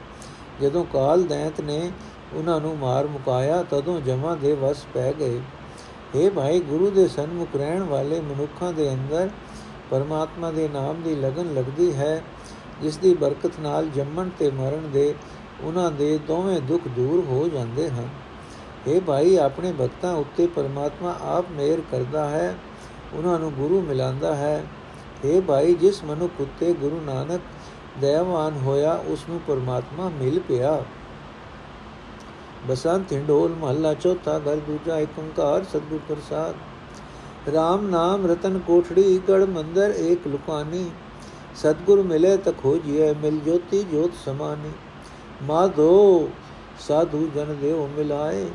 [0.62, 1.92] ਜਦੋਂ ਕਾਲ ਦੈਂਤ ਨੇ
[2.34, 5.42] ਉਹਨਾਂ ਨੂੰ ਮਾਰ ਮੁਕਾਇਆ, ਤਦੋਂ ਜਮਾ ਦੇ ਵਸ ਪੈ ਗਏ।
[6.16, 9.30] ਇਹ ਭਾਈ, ਗੁਰੂ ਦੇ ਸਨਮੁਖ ਰਹਿਣ ਵਾਲੇ ਮਨੁੱਖਾਂ ਦੇ ਅੰਦਰ
[9.90, 12.24] ਪਰਮਾਤਮਾ ਦੇ ਨਾਮ ਦੀ ਲਗਨ ਲੱਗਦੀ ਹੈ,
[12.82, 15.14] ਜਿਸ ਦੀ ਬਰਕਤ ਨਾਲ ਜੰਮਣ ਤੇ ਮਰਨ ਦੇ
[15.64, 18.10] ਉਹਨਾਂ ਦੇ ਦੋਵੇਂ ਦੁੱਖ ਦੂਰ ਹੋ ਜਾਂਦੇ ਹਨ।
[18.88, 22.56] ਇਹ ਭਾਈ, ਆਪਣੇ ਭਗਤਾਂ ਉੱਤੇ ਪਰਮਾਤਮਾ ਆਪ ਮਿਹਰ ਕਰਦਾ ਹੈ,
[23.14, 24.64] ਉਹਨਾਂ ਨੂੰ ਗੁਰੂ ਮਿਲਾਂਦਾ ਹੈ।
[25.26, 27.42] ਇਹ ਭਾਈ, ਜਿਸ ਮਨੁੱਖ ਉੱਤੇ ਗੁਰੂ ਨਾਨਕ
[28.02, 30.84] ਦਇਆਵਾਨ ਹੋਇਆ ਉਸ ਨੂੰ ਪਰਮਾਤਮਾ ਮਿਲ ਪਿਆ।
[32.68, 36.56] ਬਸੰਤ ਢੋਲ ਮਹੱਲਾ ਚੌਥਾ ਘਰ ਦੂਜਾ ਏਕ ਓੰਕਾਰ ਸਤਿਗੁਰ ਪ੍ਰਸਾਦ।
[37.50, 40.92] RAM ਨਾਮ ਰਤਨ ਕੋਠੜੀ, ਗੜ ਮੰਦਰ ਏਕ ਲੁਕਾਨੀ।
[41.56, 44.72] ਸਤਗੁਰ ਮਿਲੇ ਤਕ ਖੋਜੀਏ ਮਿਲ ਜੋਤੀ ਜੋਤ ਸਮਾਨੀ।
[45.44, 46.30] ਮਾਧੋ,
[46.80, 48.46] ਸਾਧੂ ਜਨ ਦੇਵ ਮਿਲਾਏ।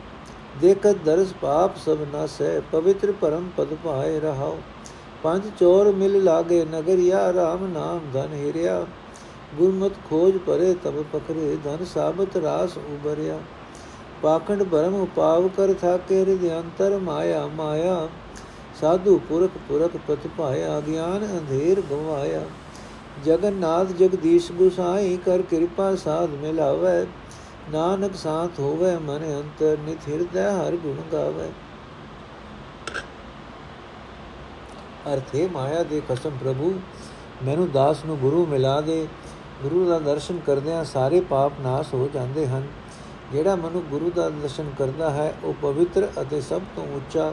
[0.61, 4.57] ਦੇਖਤ ਦਰਸ ਪਾਪ ਸਭ ਨਸੈ, ਪਵਿੱਤਰ ਪਰਮ ਪਦ ਪਾਏ ਰਹਾਓ
[5.23, 8.85] ਪੰਜ ਚੋਰ ਮਿਲ ਲਾਗੇ ਨਗਰਿਆ RAM ਨਾਮ ਧਨ ਹਿਰਿਆ।
[9.59, 13.39] ਗੁਰਮਤ ਖੋਜ ਪਰੇ ਤਬ ਪਕਰੇ ਧਨ ਸਾਬਤ ਰਾਸ ਉਬਰਿਆ
[14.23, 18.09] ਪਾਖੰਡ ਭਰਮ ਉਪਾਵ ਕਰ ਥਾਕੇ ਹਿਰਦੇ ਅੰਤਰ ਮਾਇਆ ਮਾਇਆ।
[18.81, 22.43] ਸਾਧੂ ਪੁਰਖ ਪੁਰਖ ਪਤ ਪਾਇਆ ਗਿਆਨ ਅੰਧੇਰ ਗਵਾਇਆ।
[23.25, 27.05] ਜਗਨਨਾਥ ਜਗਦੀਸ਼ ਗੁਸਾਈ ਕਰ ਕਿਰਪਾ ਸਾਧ ਮਿਲਾਵੇ।
[27.71, 31.51] ਨਾਨਕ ਸਾਥ ਹੋਵੇ ਮਨ ਅੰਤਰ ਨਿਥ ਹਿਰਦੈ ਹਰ ਗੁਣ ਗਾਵੇ।
[35.13, 36.73] ਅਰਥੇ ਮਾਇਆ ਦੇ ਕਸਮ ਪ੍ਰਭੂ,
[37.45, 39.07] ਮੈਨੂੰ ਦਾਸ ਨੂੰ ਗੁਰੂ ਮਿਲਾ ਦੇ।
[39.63, 42.67] ਗੁਰੂ ਦਾ ਦਰਸ਼ਨ ਕਰਦਿਆਂ ਸਾਰੇ ਪਾਪ ਨਾਸ ਹੋ ਜਾਂਦੇ ਹਨ।
[43.33, 47.33] ਜਿਹੜਾ ਮਨੁ ਗੁਰੂ ਦਾ ਦਰਸ਼ਨ ਕਰਦਾ ਹੈ, ਉਹ ਪਵਿੱਤਰ ਅਤੇ ਸਭ ਤੋਂ ਉੱਚਾ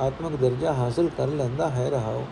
[0.00, 2.24] ਆਤਮਿਕ ਦਰਜਾ ਹਾਸਲ ਕਰ ਲੈਂਦਾ ਹੈ ਰਹਾਓ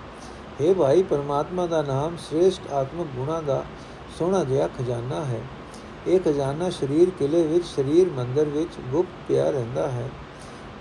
[0.60, 3.64] हे ਭਾਈ, ਪਰਮਾਤਮਾ ਦਾ ਨਾਮ ਸ੍ਰੇਸ਼ਟ ਆਤਮਿਕ ਗੁਣਾ ਦਾ
[4.18, 5.40] ਸੋਹਣਾ ਜਿਹਾ ਖਜ਼ਾਨਾ ਹੈ।
[6.08, 10.10] ਇਹ ਖਜ਼ਾਨਾ ਸਰੀਰ ਕਿਲੇ ਵਿੱਚ, ਸਰੀਰ ਮੰਦਰ ਵਿੱਚ ਗੁਪਤ ਪਿਆ ਰਹਿੰਦਾ ਹੈ।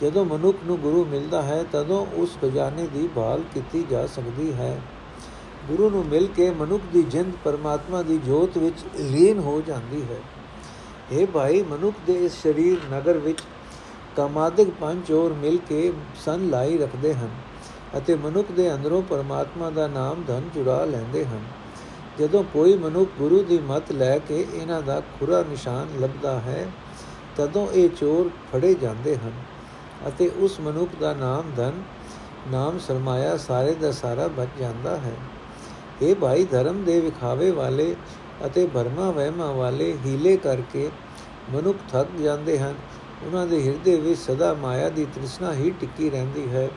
[0.01, 4.81] ਜਦੋਂ ਮਨੁੱਖ ਨੂੰ ਗੁਰੂ ਮਿਲਦਾ ਹੈ, ਤਦੋਂ ਉਸ ਖਜ਼ਾਨੇ ਦੀ ਭਾਲ ਕੀਤੀ ਜਾ ਸਕਦੀ ਹੈ।
[5.67, 10.17] ਗੁਰੂ ਨੂੰ ਮਿਲ ਕੇ ਮਨੁੱਖ ਦੀ ਜਿੰਦ ਪਰਮਾਤਮਾ ਦੀ ਜੋਤ ਵਿੱਚ ਲੀਨ ਹੋ ਜਾਂਦੀ ਹੈ।
[11.12, 13.39] ਇਹ ਭਾਈ, ਮਨੁੱਖ ਦੇ ਇਸ ਸਰੀਰ ਨਗਰ ਵਿੱਚ
[14.15, 15.93] ਕਾਮਾਦਿਕ ਪੰਜ ਹੋਰ ਮਿਲ ਕੇ
[16.25, 17.29] ਸੰ ਲਾਈ ਰੱਖਦੇ ਹਨ
[17.98, 21.39] ਅਤੇ ਮਨੁੱਖ ਦੇ ਅੰਦਰੋਂ ਪਰਮਾਤਮਾ ਦਾ ਨਾਮ ਧਨ ਚੁਰਾ ਲੈਂਦੇ ਹਨ।
[22.19, 26.67] ਜਦੋਂ ਕੋਈ ਮਨੁੱਖ ਗੁਰੂ ਦੀ ਮਤ ਲੈ ਕੇ ਇਹਨਾਂ ਦਾ ਖੁਰਾ ਨਿਸ਼ਾਨ ਲੱਭਦਾ ਹੈ,
[27.36, 29.31] ਤਦੋਂ ਇਹ ਚੋਰ ਫੜੇ ਜਾਂਦੇ ਹਨ
[30.07, 31.74] ਅਤੇ ਉਸ ਮਨੁੱਖ ਦਾ ਨਾਮ ਧਨ,
[32.51, 35.13] ਨਾਮ ਸਰਮਾਇਆ ਸਾਰੇ ਦਾ ਸਾਰਾ ਬਚ ਜਾਂਦਾ ਹੈ।
[36.01, 37.95] ਇਹ ਭਾਈ ਧਰਮ ਦੇ ਵਿਖਾਵੇ ਵਾਲੇ
[38.45, 40.89] ਅਤੇ ਭਰਮਾ ਵਹਿਮਾ ਵਾਲੇ ਹੀਲੇ ਕਰਕੇ
[41.53, 42.75] ਮਨੁੱਖ ਥੱਕ ਜਾਂਦੇ ਹਨ।
[43.25, 46.69] ਉਹਨਾਂ ਦੇ ਹਿਰਦੇ ਵਿੱਚ ਸਦਾ ਮਾਇਆ ਦੀ ਤ੍ਰਿਸ਼ਨਾ ਹੀ ਟਿੱਕੀ ਰਹਿੰਦੀ ਹੈ।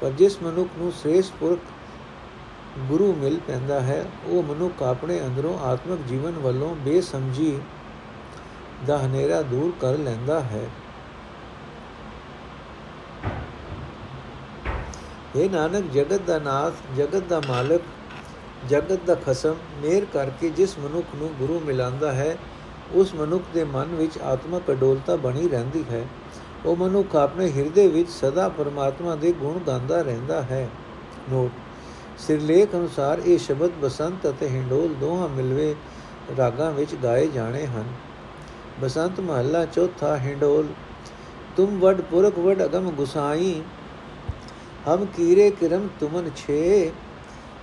[0.00, 1.58] ਪਰ ਜਿਸ ਮਨੁੱਖ ਨੂੰ ਸ੍ਰੇਸ਼ਟ ਪੁਰਖ
[2.78, 7.58] ਗੁਰੂ ਮਿਲ ਪੈਂਦਾ ਹੈ। ਉਹ ਮਨੁੱਖ ਆਪਣੇ ਅੰਦਰੋਂ ਆਤਮਿਕ ਜੀਵਨ ਵੱਲੋਂ ਬੇਸਮਝੀ
[8.86, 10.66] ਦਾ ਹਨੇਰਾ ਦੂਰ ਕਰ ਲੈਂਦਾ ਹੈ।
[15.36, 17.80] ਇਹ ਨਾਨਕ, ਜਗਤ ਦਾ ਨਾਥ, ਜਗਤ ਦਾ ਮਾਲਕ,
[18.68, 22.36] ਜਗਤ ਦਾ ਖਸਮ, ਮੇਰ ਕਰਕੇ ਜਿਸ ਮਨੁੱਖ ਨੂੰ ਗੁਰੂ ਮਿਲਾਂਦਾ ਹੈ,
[22.92, 26.04] ਉਸ ਮਨੁੱਖ ਦੇ ਮਨ ਵਿੱਚ ਆਤਮਕ ਅਡੋਲਤਾ ਬਣੀ ਰਹਿੰਦੀ ਹੈ।
[26.66, 30.68] ਉਹ ਮਨੁੱਖ ਆਪਣੇ ਹਿਰਦੇ ਵਿੱਚ ਸਦਾ ਪਰਮਾਤਮਾ ਦੇ ਗੁਣ ਗਾਉਂਦਾ ਰਹਿੰਦਾ ਹੈ।
[31.30, 31.50] ਨੋਟ
[32.18, 35.74] ਸਿਰਲੇਖ ਅਨੁਸਾਰ ਇਹ ਸ਼ਬਦ ਬਸੰਤ ਅਤੇ ਹਿੰਡੋਲ ਦੋਹਾਂ ਮਿਲਵੇ
[36.38, 37.84] ਰਾਗਾਂ ਵਿੱਚ ਗਾਏ ਜਾਣੇ ਹਨ।
[38.80, 40.66] ਬਸੰਤ ਮਹੱਲਾ ਚੌਥਾ ਹਿੰਡੋਲ,
[41.56, 43.62] ਤੁਮ ਵਡ ਪੁਰਖ ਵਡ ਅਗਮ ਗੁਸਾਈ,
[44.88, 46.90] ਹਮ ਕੀਰੇ ਕਿਰਮ ਤੁਮਨ ਛੇ,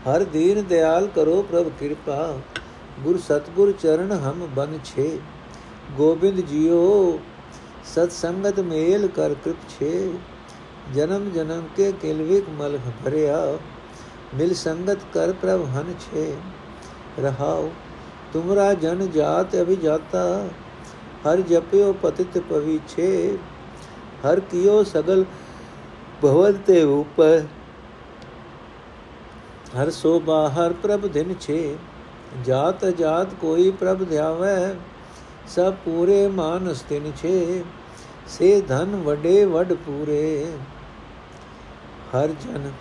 [0.07, 2.37] ਹਰ ਦੀਨ ਦਿਆਲ ਕਰੋ ਪ੍ਰਭ ਕਿਰਪਾ,
[3.03, 5.19] ਗੁਰ ਸਤਗੁਰ ਚਰਨ ਹਮ ਬਨ ਛੇ,
[5.97, 7.19] ਗੋਬਿੰਦ ਜੀਓ,
[7.93, 10.11] ਸਤ ਸੰਗਤ ਮੇਲ ਕਰ ਕਿਰਪ ਛੇ,
[10.95, 13.57] ਜਨਮ ਜਨਮ ਕੇ ਕਿਲਵਿਕ ਮਲ ਭਰਿਆ
[14.35, 16.35] ਮਿਲ ਸੰਗਤ ਕਰ ਪ੍ਰਭ ਹਨ ਛੇ।
[17.21, 17.69] ਰਹਾਉ,
[18.33, 20.47] ਤੁਮਰਾ ਜਨ ਜਾਤ ਅਭਿਜਾਤਾ,
[21.25, 23.37] ਹਰ ਜਪਿਓ ਪਤਿਤ ਪਵਿਛੇ
[24.25, 25.23] ਹਰ ਕੀਓ ਸਗਲ
[26.21, 27.43] ਭਵਨ ਤੇ ਉਪਰ
[29.77, 31.75] ਹਰ ਸੋਭਾ ਹਰ ਪ੍ਰਭ ਦਿਨ ਛੇ।
[32.45, 34.75] ਜਾਤ ਜਾਤ ਕੋਈ ਪ੍ਰਭ ਧਿਆਵੈ,
[35.47, 37.63] ਸਭ ਪੂਰੇ ਮਾਨਸ ਤਿਨ ਛੇ।
[38.27, 40.45] ਸੇ ਧਨ ਵਡੇ ਵਡ ਪੂਰੇ,
[42.15, 42.71] ਹਰ ਜਨ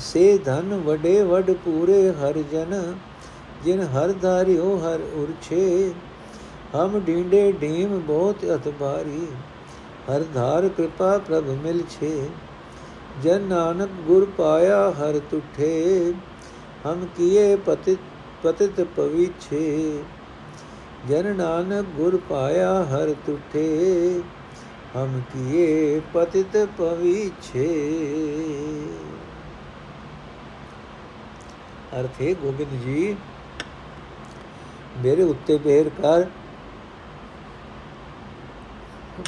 [0.00, 2.94] ਸੇ ਧਨ ਵਡੇ ਵਡ ਪੂਰੇ ਹਰ ਜਨ,
[3.64, 5.92] ਜਿਨ ਹਰ ਧਾਰਿਓ ਹਰ ਉਰਛੇ।
[6.76, 9.26] ਹਮ ਢੀਂਡੇ ਢੀਮ ਬਹੁਤ ਅਤਬਾਰੀ
[10.10, 12.28] ਹਰ ਧਾਰ ਕਿਰਪਾ ਪ੍ਰਭ ਮਿਲ ਛੇ।
[13.22, 16.12] ਜਨ ਨਾਨਕ ਗੁਰ ਪਾਇਆ ਹਰ ਤੁਠੇ,
[16.86, 17.98] ਹਮ ਕੀਏ ਪਤਿਤ
[18.42, 20.02] ਪਤਿਤ ਪਵਿਛੇ।
[21.08, 24.20] ਜਨ ਨਾਨਕ ਗੁਰ ਪਾਇਆ ਹਰ ਤੁਠੇ,
[24.96, 27.68] ਹਮ ਕੀਏ ਪਤਿਤ ਪਵਿਛੇ।
[32.00, 33.16] ਅਰਥੇ ਗੋਬਿੰਦ ਜੀ,
[34.98, 36.26] ਮੇਰੇ ਉੱਤੇ ਬਿਹਰ ਕਰ।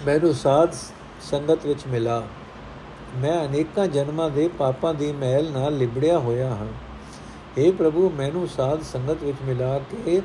[0.06, 0.72] ਮੈਨੂੰ ਸਾਧ
[1.20, 2.22] ਸੰਗਤ ਵਿੱਚ ਮਿਲਾ।
[3.16, 6.66] ਮੈਂ ਅਨੇਕਾਂ ਜਨਮਾਂ ਦੇ ਪਾਪਾਂ ਦੀ ਮਹਿਲ ਨਾਲ ਲਿਬੜਿਆ ਹੋਇਆ ਹਾਂ।
[7.58, 10.20] हे ਪ੍ਰਭੂ, ਮੈਨੂੰ ਸਾਧ ਸੰਗਤ ਵਿੱਚ ਮਿਲਾ ਕੇ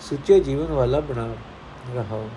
[0.00, 1.26] ਸੁੱਚੇ ਜੀਵਨ ਵਾਲਾ ਬਣਾ
[1.94, 2.28] ਰਹਾਓ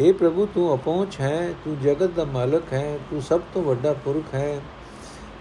[0.00, 4.34] हे ਪ੍ਰਭੂ, ਤੂੰ ਅਪਹੁੰਚ ਹੈ, ਤੂੰ ਜਗਤ ਦਾ ਮਾਲਕ ਹੈ, ਤੂੰ ਸਭ ਤੋਂ ਵੱਡਾ ਪੁਰਖ
[4.34, 4.60] ਹੈ।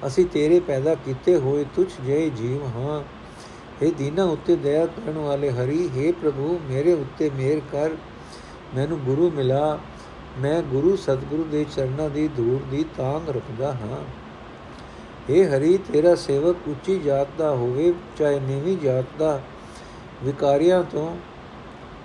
[0.07, 3.03] ਅਸੀਂ ਤੇਰੇ ਪੈਦਾ ਕੀਤੇ ਹੋਏ ਤੁਝ ਜਿਹੇ ਜੀਵ ਹਾਂ
[3.81, 7.97] हे ਦੀਨਾ ਉੱਤੇ ਦਇਆ ਕਰਨ ਵਾਲੇ ਹਰੀ हे ਪ੍ਰਭੂ ਮੇਰੇ ਉੱਤੇ ਮਿਹਰ ਕਰ
[8.77, 9.79] ਮੈਨੂੰ ਗੁਰੂ ਮਿਲਾ
[10.39, 14.01] ਮੈਂ ਗੁਰੂ ਸਤਿਗੁਰੂ ਦੇ ਚਰਨਾਂ ਦੀ ਧੂੜ ਦੀ ਤਾਂਗ ਰੱਖਦਾ ਹਾਂ
[15.29, 19.41] हे ਹਰੀ ਤੇਰਾ ਸੇਵਕ ਉੱਚੀ ਜਾਤ ਦਾ ਹੋਵੇ ਚਾਹੇ ਨੀਵੀਂ ਜਾਤ ਦਾ
[20.25, 21.11] ਵਿਕਾਰੀਆਂ ਤੋਂ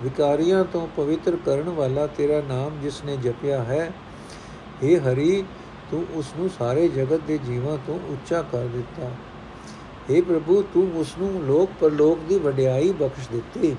[0.02, 3.92] ਵਿਕਾਰੀਆਂ ਤੋਂ ਪਵਿੱਤਰ ਕਰਨ ਵਾਲਾ ਤੇਰਾ ਨਾਮ ਜਿਸ ਨੇ ਜਪਿਆ ਹੈ
[4.82, 5.44] हे ਹਰੀ
[5.91, 9.09] ਤੂੰ ਉਸ ਨੂੰ ਸਾਰੇ ਜਗਤ ਦੇ ਜੀਵਾਂ ਤੋਂ ਉੱਚਾ ਕਰ ਦਿੱਤਾ।
[10.09, 13.75] हे ਪ੍ਰਭੂ, ਤੂੰ ਉਸ ਨੂੰ ਲੋਕ ਪਰਲੋਕ ਦੀ ਵਡਿਆਈ ਬਖਸ਼ ਦਿੱਤੀ।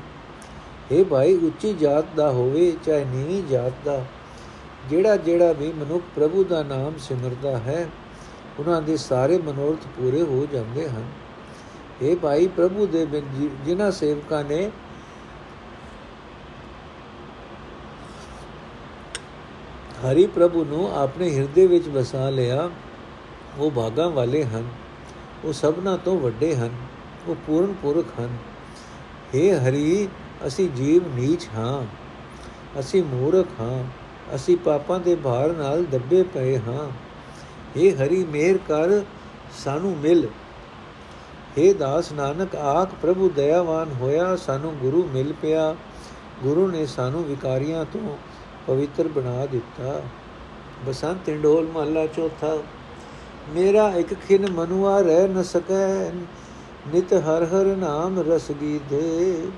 [0.92, 4.04] हे ਭਾਈ, ਉੱਚੀ ਜਾਤ ਦਾ ਹੋਵੇ ਚਾਹੇ ਨੀਵੀਂ ਜਾਤ ਦਾ,
[4.90, 7.88] ਜਿਹੜਾ ਜਿਹੜਾ ਵੀ ਮਨੁੱਖ ਪ੍ਰਭੂ ਦਾ ਨਾਮ ਸਿਮਰਦਾ ਹੈ,
[8.58, 11.04] ਉਹਨਾਂ ਦੇ ਸਾਰੇ ਮਨੋਰਥ ਪੂਰੇ ਹੋ ਜਾਂਦੇ ਹਨ।
[12.02, 13.06] ਇਹ ਭਾਈ, ਪ੍ਰਭੂ ਦੇ
[13.64, 14.70] ਜਿਨ੍ਹਾਂ ਸੇਵਕਾਂ ਨੇ
[20.03, 22.69] ਹਰੀ ਪ੍ਰਭੂ ਨੂੰ ਆਪਣੇ ਹਿਰਦੇ ਵਿੱਚ ਵਸਾ ਲਿਆ
[23.59, 24.67] ਉਹ ਭਾਗਾਂ ਵਾਲੇ ਹਨ
[25.45, 26.75] ਉਹ ਸਭਨਾ ਤੋਂ ਵੱਡੇ ਹਨ
[27.27, 28.37] ਉਹ ਪੂਰਨ ਪੁਰਖ ਹਨ
[29.33, 30.07] हे ਹਰੀ
[30.47, 31.85] ਅਸੀਂ ਜੀਵ ਨੀਚ ਹਾਂ
[32.79, 33.83] ਅਸੀਂ ਮੂਰਖ ਹਾਂ
[34.35, 36.87] ਅਸੀਂ ਪਾਪਾਂ ਦੇ ਭਾਰ ਨਾਲ ਦੱਬੇ ਪਏ ਹਾਂ
[37.75, 39.01] हे ਹਰੀ ਮੇਰ ਕਰ
[39.63, 40.27] ਸਾਨੂੰ ਮਿਲ
[41.57, 45.73] हे ਦਾਸ ਨਾਨਕ ਆਖ ਪ੍ਰਭੂ ਦਇਆਵਾਨ ਹੋਇਆ ਸਾਨੂੰ ਗੁਰੂ ਮਿਲ ਪਿਆ
[46.43, 48.17] ਗੁਰੂ ਨੇ ਸਾਨੂੰ ਵਿਕਾਰੀਆਂ ਤੋਂ
[48.68, 50.00] ਪਵਿੱਤਰ ਬਣਾ ਦਿੱਤਾ
[50.86, 52.56] ਬਸੰਤ ਢੋਲ ਮਹਲਾ ਚੌਥਾ
[53.48, 56.12] ਮੇਰਾ ਇੱਕ ਖਿਨ ਮਨੁਆ ਰਹਿ ਨ ਸਕੈ
[56.88, 59.48] ਨਿਤ ਹਰ ਹਰ ਨਾਮ ਰਸ ਗੀਧੇ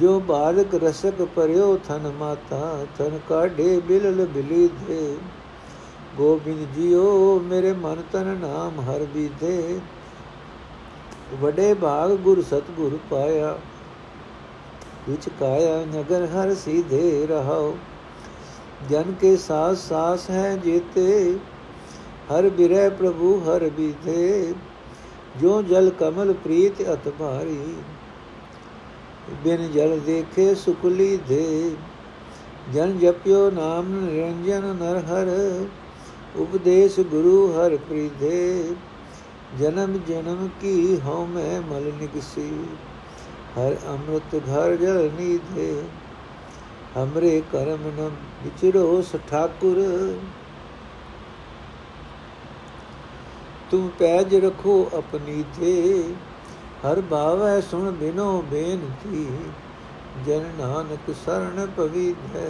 [0.00, 5.16] ਜੋ ਬਾਲਕ ਰਸਕ ਪਰਿਓ ਥਨ ਮਾਤਾ ਤਨ ਕਾਢੇ ਬਿਲਲ ਬਿਲੀ ਦੇ
[6.16, 9.80] ਗੋਬਿੰਦ ਜੀਓ ਮੇਰੇ ਮਨ ਤਨ ਨਾਮ ਹਰ ਬੀਧੇ
[11.34, 13.56] ਵਡੇ ਭਾਗ ਗੁਰ ਸਤਗੁਰ ਪਾਇਆ
[15.08, 17.74] ਵਿਚ ਕਾਇਆ ਨਗਰ ਹਰ ਸੀਧੇ ਰਹਾਓ
[18.90, 21.38] ਜਨ ਕੇ ਸਾਸ ਸਾਸ ਹੈ ਜੀਤੇ,
[22.30, 24.54] ਹਰ ਬਿਰੈ ਪ੍ਰਭੂ ਹਰ ਬੀਤੇ
[25.40, 27.74] ਜੋ ਜਲ ਕਮਲ ਪ੍ਰੀਤ ਅਤ ਭਾਰੀ,
[29.44, 31.70] ਬਿਨ ਜਲ ਦੇਖੇ ਸੁਕਲੀ ਦੇ,
[32.74, 35.30] ਜਨ ਜਪਿਓ ਨਾਮ ਨਿਰੰਜਨ ਨਰ ਹਰ,
[36.36, 38.74] ਉਪਦੇਸ਼ ਗੁਰੂ ਹਰ ਪ੍ਰੀਦੇ
[39.58, 42.50] ਜਨਮ ਜਨਮ ਕੀ ਹਉ ਮੈਂ ਮਲ ਨਿਕਸੀ,
[43.58, 45.82] ਹਰ ਅੰਮ੍ਰਿਤ ਘਰ ਜਲ ਨੀਧੇ
[46.96, 48.10] ਹਮਰੇ ਕਰਮ ਨ
[48.42, 49.82] ਵਿਚਰੋ ਸਠਾਕੁਰ
[53.70, 56.02] ਤੂੰ ਪੈਜ ਰਖੋ ਆਪਣੀ ਤੇ
[56.84, 59.26] ਹਰ ਭਾਵੈ ਸੁਣ ਬਿਨੋ ਬੇਨਤੀ
[60.26, 62.48] ਜਨ ਨਾਨਕ ਸਰਣ ਪਵਿੱਤੈ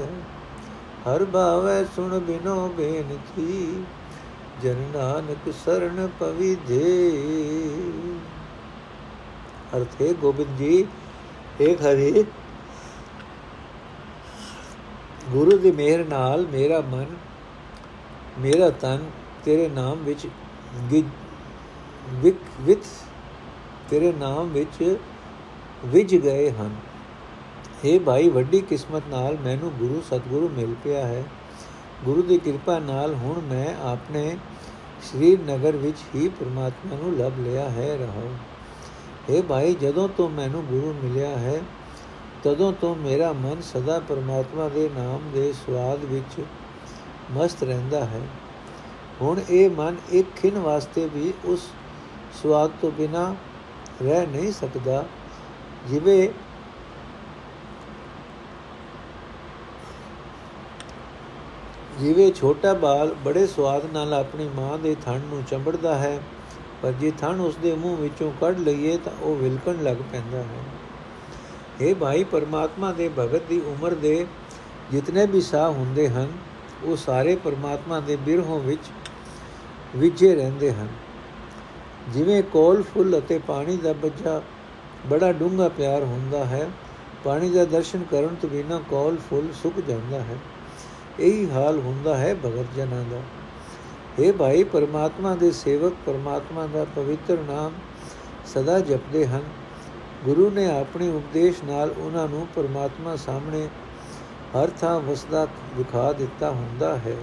[1.07, 3.85] ਹਰ ਭਾਵੈ ਸੁਣ ਬਿਨੋ ਬੇਨਤੀ
[4.63, 6.85] ਜਨ ਨਾਨਕ ਸਰਣ ਪਵਿਧੇ
[9.77, 10.87] ਅਰਥੇ ਗੋਬਿੰਦ ਜੀ
[11.61, 12.25] ਇੱਕ ਹਰੀ
[15.33, 17.07] ਗੁਰੂ ਦੀ ਮਿਹਰ ਨਾਲ ਮੇਰਾ ਮਨ,
[18.39, 19.05] ਮੇਰਾ ਤਨ
[19.45, 20.27] ਤੇਰੇ ਨਾਮ ਵਿੱਚ
[20.83, 22.85] ਵਿਕ, ਵਿਤ
[23.91, 24.99] ਤੇਰੇ ਨਾਮ ਵਿੱਚ
[25.85, 26.75] ਵਿਜ ਗਏ ਹਨ।
[27.85, 31.25] हे ਭਾਈ, ਵੱਡੀ ਕਿਸਮਤ ਨਾਲ ਮੈਨੂੰ ਗੁਰੂ, ਸਤਗੁਰੂ ਮਿਲ ਪਿਆ ਹੈ।
[32.05, 34.37] ਗੁਰੂ ਦੀ ਕਿਰਪਾ ਨਾਲ ਹੁਣ ਮੈਂ ਆਪਣੇ
[35.03, 38.23] ਸ੍ਰੀ ਨਗਰ ਵਿੱਚ ਹੀ ਪ੍ਰਮਾਤਮਾ ਨੂੰ ਲੱਭ ਲਿਆ ਹੈ ਰਹਾ
[39.31, 41.61] हे ਭਾਈ, ਜਦੋਂ ਤੋਂ ਮੈਨੂੰ ਗੁਰੂ ਮਿਲਿਆ ਹੈ
[42.43, 46.41] ਤਦੋਂ ਤੋਂ ਮੇਰਾ ਮਨ ਸਦਾ ਪਰਮਾਤਮਾ ਦੇ ਨਾਮ ਦੇ ਸਵਾਦ ਵਿੱਚ
[47.33, 48.21] ਮਸਤ ਰਹਿੰਦਾ ਹੈ।
[49.21, 51.69] ਹੁਣ ਇਹ ਮਨ ਇੱਕ ਖਿੰ ਵਾਸਤੇ ਵੀ ਉਸ
[52.43, 53.35] ਸਵਾਦ ਤੋਂ ਬਿਨਾ
[54.03, 55.05] ਰਹਿ ਨਹੀਂ ਸਕਦਾ,
[55.89, 56.29] ਜਿਵੇਂ
[62.01, 66.19] ਜਿਵੇਂ ਛੋਟਾ ਬਾਲ ਬੜੇ ਸਵਾਦ ਨਾਲ ਆਪਣੀ ਮਾਂ ਦੇ ਥਣ ਨੂੰ ਚੰਬੜਦਾ ਹੈ,
[66.83, 70.65] ਪਰ ਜੇ ਥਣ ਉਸ ਦੇ ਮੂੰਹ ਵਿੱਚੋਂ ਕੱਢ ਲਈਏ ਤਾਂ ਉਹ ਵਿਲਕਣ ਲੱਗ ਪੈਂਦਾ ਹੈ।
[71.81, 74.27] ਇਹ ਭਾਈ, ਪਰਮਾਤਮਾ ਦੇ ਭਗਤ ਦੀ ਉਮਰ ਦੇ
[74.93, 76.29] ਜਿਤਨੇ ਵੀ ਸਾਹ ਹੁੰਦੇ ਹਨ,
[76.85, 78.91] ਉਹ ਸਾਰੇ ਪਰਮਾਤਮਾ ਦੇ ਬਿਰਹੋਂ ਵਿੱਚ
[79.97, 80.89] ਵਿਝੇ ਰਹਿੰਦੇ ਹਨ।
[82.09, 84.43] ਜਿਵੇਂ ਕੋਲ, ਫੁੱਲ ਅਤੇ ਪਾਣੀ ਦਾ ਬੱਜਾ
[85.07, 86.69] ਬੜਾ ਡੂੰਘਾ ਪਿਆਰ ਹੁੰਦਾ ਹੈ,
[87.25, 90.39] ਪਾਣੀ ਦਾ ਦਰਸ਼ਨ ਕਰਨ ਤੋਂ ਬਿਨਾਂ ਕੋਲ, ਫੁੱਲ ਸੁੱਕ ਜਾਂਦਾ ਹੈ।
[91.21, 93.23] ਇਹੀ ਹਾਲ ਹੁੰਦਾ ਹੈ ਭਗਤ ਜਨਾਂ ਦਾ।
[94.19, 97.73] ਇਹ ਭਾਈ, ਪਰਮਾਤਮਾ ਦੇ ਸੇਵਕ, ਪਰਮਾਤਮਾ ਦਾ ਪਵਿੱਤਰ ਨਾਮ
[98.47, 99.43] ਸਦਾ ਜਪਦੇ ਹਨ।
[100.27, 103.69] ਗੁਰੂ ਨੇ ਆਪਣੇ ਉਪਦੇਸ਼ ਨਾਲ ਉਹਨਾਂ ਨੂੰ ਪਰਮਾਤਮਾ ਸਾਹਮਣੇ
[104.57, 107.17] ਹਰ ਥਾਂ ਵਸਦਾ ਦਿਖਾ ਦਿੱਤਾ ਹੁੰਦਾ ਹੈ।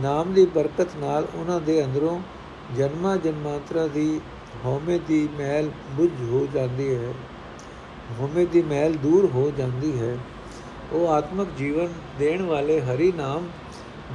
[0.00, 2.20] ਨਾਮ ਦੀ ਬਰਕਤ ਨਾਲ ਉਹਨਾਂ ਦੇ ਅੰਦਰੋਂ
[2.76, 4.20] ਜਨਮਾਂ ਜਨਮਾਂਤਰਾ ਦੀ
[4.64, 7.12] ਹਉਮੈ ਦੀ ਮੈਲ ਬੁਝ ਹੋ ਜਾਂਦੀ ਹੈ।
[8.20, 10.18] ਹਉਮੈ ਦੀ ਮੈਲ ਦੂਰ ਹੋ ਜਾਂਦੀ ਹੈ।
[10.92, 11.88] ਉਹ ਆਤਮਿਕ ਜੀਵਨ
[12.18, 13.48] ਦੇਣ ਵਾਲੇ ਹਰੀ ਨਾਮ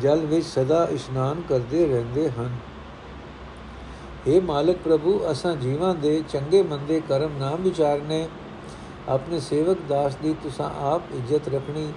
[0.01, 2.49] ਜਲ ਵਿੱਚ ਸਦਾ ਇਸ਼ਨਾਨ ਕਰਦੇ ਰਹਿੰਦੇ ਹਨ।
[4.25, 8.27] हे ਮਾਲਕ ਪ੍ਰਭੂ ਅਸਾਂ ਜੀਵਾਂ ਦੇ ਚੰਗੇ ਮੰਦੇ ਕਰਮ ਨਾ ਵਿਚਾਰਨੇ
[9.09, 11.87] ਆਪਣੇ ਸੇਵਕ ਦਾਸ ਦੀ ਤੁਸਾਂ ਆਪ ਇੱਜ਼ਤ ਰੱਖਣੀ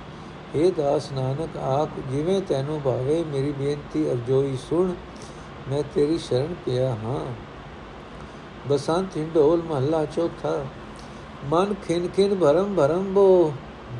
[0.54, 4.92] हे ਦਾਸ ਨਾਨਕ ਆਖ ਜਿਵੇਂ ਤੈਨੂੰ ਭਾਵੇ ਮੇਰੀ ਬੇਨਤੀ ਅਰਜ਼ੋਈ ਸੁਣ
[5.68, 7.20] ਮੈਂ ਤੇਰੀ ਸ਼ਰਨ ਪਿਆ ਹਾਂ
[8.68, 10.52] ਬਸੰਤ ਢੋਲ ਮਹੱਲਾ ਚੌਥਾ
[11.44, 13.52] ਮਨ ਖਿਨ ਖਿਨ ਭਰਮ ਭਰਮ ਬੋ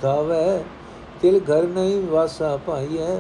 [0.03, 0.62] ਦਾਵੇ
[1.23, 3.19] ਤਿਲ ਘਰ ਨਹੀਂ ਵਾਸਾ ਭਾਈਐ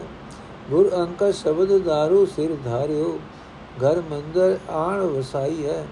[0.70, 3.18] ਗੁਰ ਅੰਕਾ ਸ਼ਬਦ ਦਾਰੂ ਸਿਰ ਧਾਰਿਓ
[3.82, 5.84] ਘਰ ਮੰਦਰ ਆਣ ਵਸਾਈ ਹੈ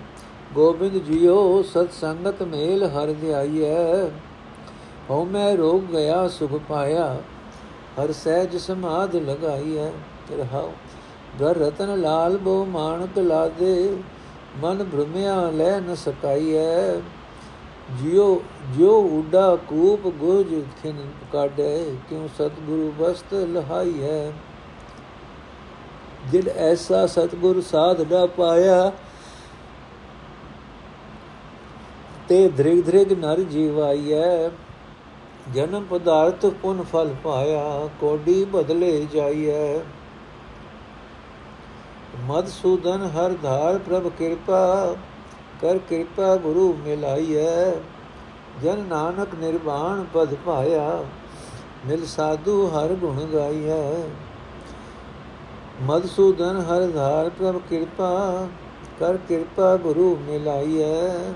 [0.54, 4.06] ਗੋਬਿੰਦ ਜੀਓ, ਸਤ ਸੰਗਤ ਮੇਲ ਹਰ ਧਿਆਈਐ।
[5.10, 7.16] ਹਉ ਮੈਂ ਰੋਗ ਗਿਆ, ਸੁਖ ਪਾਇਆ,
[7.98, 9.92] ਹਰ ਸਹਿਜ ਸਮਾਦ ਲਗਾਈ ਹੈ
[10.38, 10.72] ਰਹਾਉ,
[11.40, 13.96] ਘਰ ਰਤਨ ਲਾਲ ਬੋ ਮਾਨਕ ਲਾਦੇ,
[14.62, 17.00] ਮਨ ਭ੍ਰਮਿਆ ਲੈ ਨ ਸਕਾਈਐ।
[18.02, 18.40] ਜਿਉ
[18.76, 20.96] ਜਿਉ ਉਡਾ ਕੂਪ ਗੁਜ ਖਿਨ
[21.32, 24.32] ਕਾਢੇ, ਕਿਉ ਸਤਗੁਰੂ ਬਸਤ ਲਹਾਈ ਹੈ
[26.30, 28.92] ਜਿਨ ਐਸਾ ਸਤਗੁਰ ਸਾਧ ਨਾ ਪਾਇਆ,
[32.28, 34.48] ਤੇ ਧ੍ਰਿਗ ਧ੍ਰਿਗ ਨਰ ਜੀਵਾਈਐ,
[35.54, 39.78] ਜਨਮ ਪਦਾਰਥ ਪੁਨ ਫਲ ਪਾਇਆ, ਕੋਡੀ ਬਦਲੇ ਜਾਈਐ।
[42.26, 44.94] ਮਦਸੂਦਨ ਹਰ ਧਾਰ ਪ੍ਰਭ ਕਿਰਪਾ,
[45.62, 47.70] ਕਰ ਕਿਰਪਾ ਗੁਰੂ ਮਿਲਾਈਐ।
[48.62, 51.04] ਜਨ ਨਾਨਕ ਨਿਰਵਾਣ ਪਦ ਪਾਇਆ,
[51.86, 53.82] ਮਿਲ ਸਾਧੂ ਹਰ ਗੁਣ ਗਾਈਐ।
[55.82, 58.46] ਮਦਸੂਦਨ ਹਰ ਧਾਰ ਪ੍ਰਭ ਕਿਰਪਾ,
[59.00, 61.32] ਕਰ ਕਿਰਪਾ ਗੁਰੂ ਮਿਲਾਈਐ।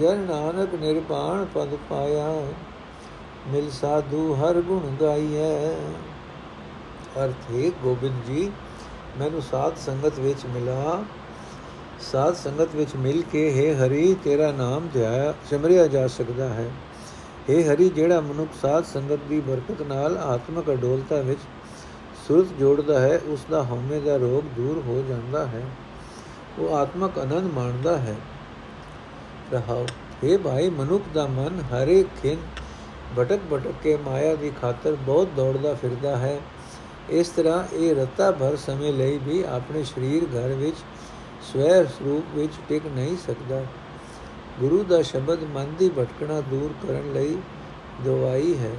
[0.00, 2.46] ਜਨ ਨਾਨਕ ਨਿਰਵਾਣ ਪਦ ਪਾਇਆ,
[3.48, 5.72] ਮਿਲ ਸਾਧੂ ਹਰ ਗੁਣ ਗਾਈਐ।
[7.24, 8.50] ਅਰਥ ਹੈ, ਗੋਬਿੰਦ ਜੀ,
[9.18, 11.02] ਮੈਨੂੰ ਸਾਧ ਸੰਗਤ ਵਿੱਚ ਮਿਲਾ।
[12.12, 16.70] ਸਾਧ ਸੰਗਤ ਵਿੱਚ ਮਿਲ ਕੇ ਹੈ ਹਰੀ, ਤੇਰਾ ਨਾਮ ਧਿਆਇਆ ਸਿਮਰਿਆ ਜਾ ਸਕਦਾ ਹੈ।
[17.50, 21.40] ਹੈ ਹਰੀ, ਜਿਹੜਾ ਮਨੁੱਖ ਸਾਧ ਸੰਗਤ ਦੀ ਬਰਕਤ ਨਾਲ ਆਤਮਿਕ ਅਡੋਲਤਾ ਵਿੱਚ
[22.28, 25.62] ਸੁਰਤ ਜੋੜਦਾ ਹੈ ਉਸ ਦਾ ਹਉਮੈ ਦਾ ਰੋਗ ਦੂਰ ਹੋ ਜਾਂਦਾ ਹੈ।
[26.58, 28.14] ਉਹ ਆਤਮਿਕ ਆਨੰਦ ਮਾਣਦਾ ਹੈ।
[29.52, 29.86] ਰਹਾਉ
[30.24, 32.36] ਇਹ ਭਾਈ, ਮਨੁੱਖ ਦਾ ਮਨ ਹਰੇ ਖਿੰ
[33.18, 36.40] ਭਟਕ ਭਟਕ ਕੇ ਮਾਇਆ ਦੀ ਖਾਤਰ ਬਹੁਤ ਦੌੜਦਾ ਫਿਰਦਾ ਹੈ।
[37.10, 40.76] ਇਸ ਤਰ੍ਹਾਂ ਇਹ ਰਤਾ ਭਰ ਸਮੇਂ ਲਈ ਵੀ ਆਪਣੇ ਸਰੀਰ ਘਰ ਵਿੱਚ
[41.52, 43.64] ਸਵੈ ਸਰੂਪ ਵਿੱਚ ਟਿਕ ਨਹੀਂ ਸਕਦਾ।
[44.60, 47.36] ਗੁਰੂ ਦਾ ਸ਼ਬਦ ਮਨ ਦੀ ਭਟਕਣਾ ਦੂਰ ਕਰਨ ਲਈ
[48.04, 48.72] ਦਵਾਈ ਹੈ।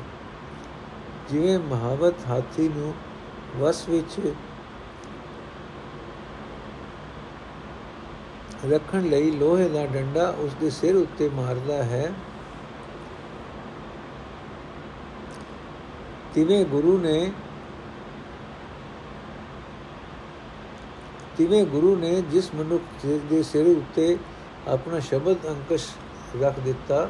[1.30, 2.94] ਜਿਵੇਂ ਮਹਾਵਤ ਹਾਥੀ ਨੂੰ
[3.56, 4.20] ਵਸ ਵਿੱਚ
[8.72, 12.12] ਰੱਖਣ ਲਈ ਲੋਹੇ ਦਾ ਡੰਡਾ ਉਸ ਦੇ ਸਿਰ ਉੱਤੇ ਮਾਰਦਾ ਹੈ।
[16.34, 17.32] ਤਿਵੇਂ ਗੁਰੂ ਨੇ
[21.38, 24.18] ਤਿਵੇਂ ਗੁਰੂ ਨੇ ਜਿਸ ਮਨੁੱਖ ਦੇ ਸਿਰ ਉੱਤੇ
[24.68, 25.86] ਆਪਣਾ ਸ਼ਬਦ ਅੰਕਸ਼
[26.42, 27.10] ਰੱਖ ਦਿੱਤਾ,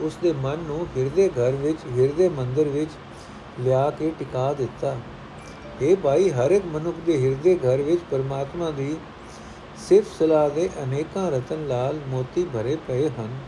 [0.00, 2.90] ਉਸ ਦੇ ਮਨ ਨੂੰ ਹਿਰਦੇ ਘਰ ਵਿੱਚ ਹਿਰਦੇ ਮੰਦਰ ਵਿੱਚ
[3.60, 4.96] ਲਿਆ ਕੇ ਟਿਕਾ ਦਿੱਤਾ।
[5.82, 8.96] ਇਹ ਭਾਈ, ਹਰ ਇੱਕ ਮਨੁੱਖ ਦੇ ਹਿਰਦੇ ਘਰ ਵਿੱਚ ਪਰਮਾਤਮਾ ਦੀ
[9.88, 13.38] ਸਿਫਤ ਸਲਾਹ ਦੇ ਅਨੇਕਾਂ ਰਤਨ ਲਾਲ ਮੋਤੀ ਭਰੇ ਪਏ ਹਨ।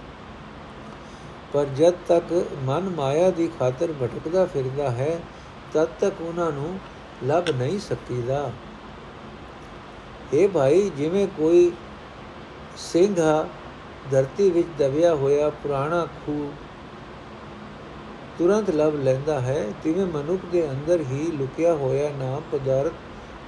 [1.53, 5.21] ਪਰ ਜਦ ਤੱਕ ਮਨ ਮਾਇਆ ਦੀ ਖਾਤਰ ਭਟਕਦਾ ਫਿਰਦਾ ਹੈ,
[5.73, 6.79] ਤਦ ਤੱਕ ਉਹਨਾਂ ਨੂੰ
[7.25, 8.53] ਲੱਭ ਨਹੀਂ ਸਕੀਦਾ।
[10.33, 11.73] ਇਹ ਭਾਈ, ਜਿਵੇਂ ਕੋਈ
[12.77, 13.47] ਸਿੰਘਾ
[14.11, 16.53] ਧਰਤੀ ਵਿੱਚ ਦਬਿਆ ਹੋਇਆ ਪੁਰਾਣਾ ਖੂ
[18.41, 22.93] ਤੁਰੰਤ ਲੱਭ ਲੈਂਦਾ ਹੈ। ਤਿਵੇਂ ਮਨੁੱਖ ਦੇ ਅੰਦਰ ਹੀ ਲੁਕਿਆ ਹੋਇਆ ਨਾਮ ਪਦਾਰਥ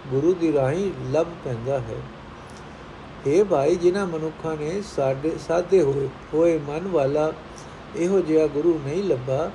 [0.09, 1.96] ਗੁਰੂ ਦੀ ਰਾਹੀਂ ਲੱਭ ਪੈਂਦਾ ਹੈ।
[3.26, 7.33] ਇਹ ਭਾਈ, ਜਿਨ੍ਹਾਂ ਮਨੁੱਖਾਂ ਨੇ ਸਾਡੇ ਸਾਦੇ ਹੋਏ ਹੋਏ ਮਨ ਵਾਲਾ
[7.96, 9.50] ਇਹੋ ਜਿਹਾ ਗੁਰੂ ਨਹੀਂ ਲੱਭਾ,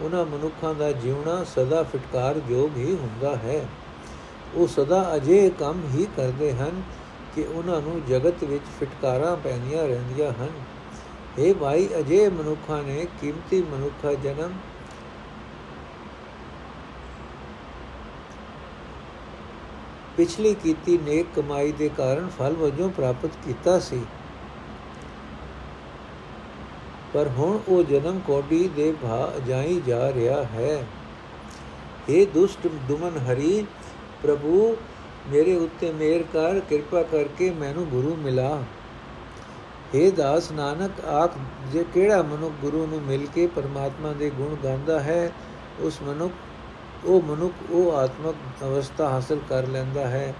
[0.00, 3.68] ਉਹਨਾਂ ਮਨੁੱਖਾਂ ਦਾ ਜੀਵਣਾ ਸਦਾ ਫਟਕਾਰ ਯੋਗ ਹੀ ਹੁੰਦਾ ਹੈ।
[4.54, 6.82] ਉਹ ਸਦਾ ਅਜੇ ਕੰਮ ਹੀ ਕਰਦੇ ਹਨ
[7.34, 10.50] ਕਿ ਉਹਨਾਂ ਨੂੰ ਜਗਤ ਵਿੱਚ ਫਟਕਾਰਾਂ ਪੈਂਦੀਆਂ ਰਹਿੰਦੀਆਂ ਹਨ।
[11.38, 14.52] ਇਹ ਭਾਈ ਅਜੇ ਮਨੁੱਖਾਂ ਨੇ ਕੀਮਤੀ ਮਨੁੱਖਾ ਜਨਮ
[20.18, 24.00] ਪਿਛਲੀ ਕੀਤੀ ਨੇਕ ਕਮਾਈ ਦੇ ਕਾਰਨ ਫਲ ਵਜੋਂ ਪ੍ਰਾਪਤ ਕੀਤਾ ਸੀ।
[27.14, 30.86] ਪਰ ਹੁਣ ਉਹ ਜਨਮ ਕੋਡੀ ਦੇ ਭਾ ਜਾਈ ਜਾ ਰਿਹਾ ਹੈ।
[32.08, 33.66] ਇਹ ਦੁਸ਼ਟ ਦੁਮਨ ਹਰੀ,
[34.22, 34.76] ਪ੍ਰਭੂ,
[35.28, 38.62] ਮੇਰੇ ਉੱਤੇ ਮਿਹਰ ਕਰ, ਕਿਰਪਾ ਕਰਕੇ ਮੈਨੂੰ ਗੁਰੂ ਮਿਲਾ।
[39.94, 41.32] हे ਦਾਸ ਨਾਨਕ, ਆਖ,
[41.72, 45.32] ਜੇ ਕਿਹੜਾ ਮਨੁੱਖ ਗੁਰੂ ਨੂੰ ਮਿਲ ਕੇ ਪਰਮਾਤਮਾ ਦੇ ਗੁਣ ਗਾਉਂਦਾ ਹੈ,
[45.80, 46.32] ਉਸ ਮਨੁੱਖ
[47.04, 50.34] ਉਹ ਮਨੁੱਖ, ਉਹ ਆਤਮਕ ਅਵਸਥਾ ਹਾਸਲ ਕਰ ਲੈਂਦਾ ਹੈ,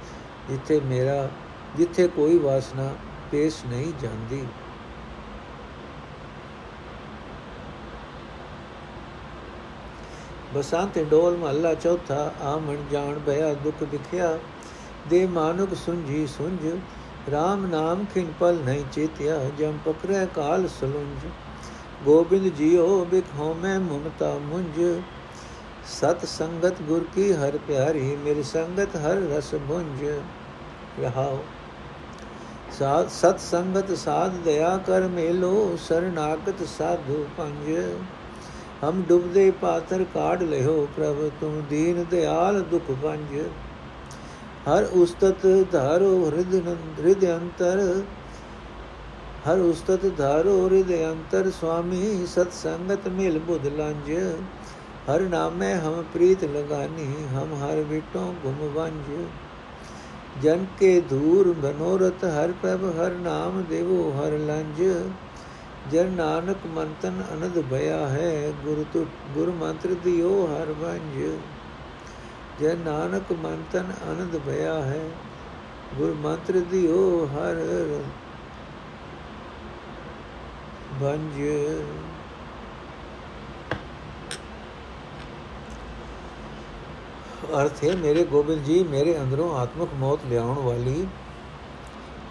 [0.48, 1.28] ਜਿੱਥੇ ਮੇਰਾ,
[1.76, 2.92] ਜਿੱਥੇ ਕੋਈ ਵਾਸਨਾ
[3.30, 4.44] ਪੇਸ਼ ਨਹੀਂ ਜਾਂਦੀ।
[10.54, 14.38] ਬਸੰਤ ਢੋਲ ਮਹੱਲਾ ਚੌਥਾ, ਆਮਣ ਜਾਣ ਭਇਆ ਦੁਖ ਦਿਖਿਆ।
[15.08, 16.66] ਦੇ ਮਾਨੁਕ ਸੁੰਝੀ ਸੁੰਝ
[17.28, 21.26] RAM ਨਾਮ ਖਿਨ ਪਲ ਨਹੀਂ ਚੇਤਿਆ। ਜਮ ਪਕਰੇ ਕਾਲ ਸਲੁੰਝ,
[22.04, 25.00] ਗੋਬਿੰਦ ਜੀਓ ਬਿਖੋ ਮੈਂ ਮਮਤਾ ਮੁੰਝ।
[25.90, 30.05] ਸਤ ਸੰਗਤ ਗੁਰ ਕੀ ਹਰ ਪਿਆਰੀ ਮੇਰੀ ਸੰਗਤ ਹਰ ਰਸ ਭੁੰਜ
[31.01, 31.38] ਰਹਾਓ
[32.79, 37.70] ਸਾਧ, ਸਤ ਸੰਗਤ ਸਾਧ ਦਇਆ ਕਰ ਮੇਲੋ, ਸਰਨਾਗਤ ਸਾਧੂ ਪੰਜ।
[38.85, 43.35] ਹਮ ਡੁੱਬਦੇ ਪਾਤਰ ਕਾੜ ਲਿਓ ਪ੍ਰਭ, ਤੁਮ ਦੀਨ ਦਿਆਲ ਦੁਖ ਵੰਜ।
[44.68, 46.55] ਹਰ ਉਸਤਤ ਧਾਰੋ ਹਿਰਦ
[46.98, 47.83] ਹਿਰਦ ਅੰਤਰ।
[49.48, 54.12] ਹਰ ਉਸਤਤ ਧਾਰੋ ਹਿਰਦ ਅੰਤਰ ਸੁਆਮੀ ਸਤ ਸੰਗਤ ਮਿਲ ਬੁਧ ਲੰਜ।
[55.08, 59.10] ਹਰ ਨਾਮੇ ਹਮ ਪ੍ਰੀਤ ਲਗਾਨੀ, ਹਮ ਹਰ ਵਿਟੋ ਗੁਮ ਵੰਜ
[60.36, 64.82] ਜਨ ਕੇ ਧੂਰ ਬਨੋਰਤ ਹਰ ਪ੍ਰਭ ਹਰ ਨਾਮ ਦੇਵੋ ਹਰ ਲੰਜ
[65.84, 71.16] ਜਨ ਨਾਨਕ ਮੰਤਨ ਅਨੰਦ ਭਇਆ ਹੈ, ਗੁਰ ਤੁ ਗੁਰ ਮੰਤਰ ਦਿਓ ਹਰ ਵੰਜ
[72.58, 75.02] ਜਨ ਨਾਨਕ ਮੰਤਨ ਅਨੰਦ ਭਇਆ ਹੈ,
[75.92, 77.64] ਗੁਰ ਮੰਤਰ ਦਿਓ ਹਰ
[80.92, 81.38] ਵੰਜ
[87.56, 91.06] ਅਰਥ ਹੈ, ਮੇਰੇ ਗੋਬਿੰਦ ਜੀ, ਮੇਰੇ ਅੰਦਰੋਂ ਆਤਮਿਕ ਮੌਤ ਲਿਆਉਣ ਵਾਲੀ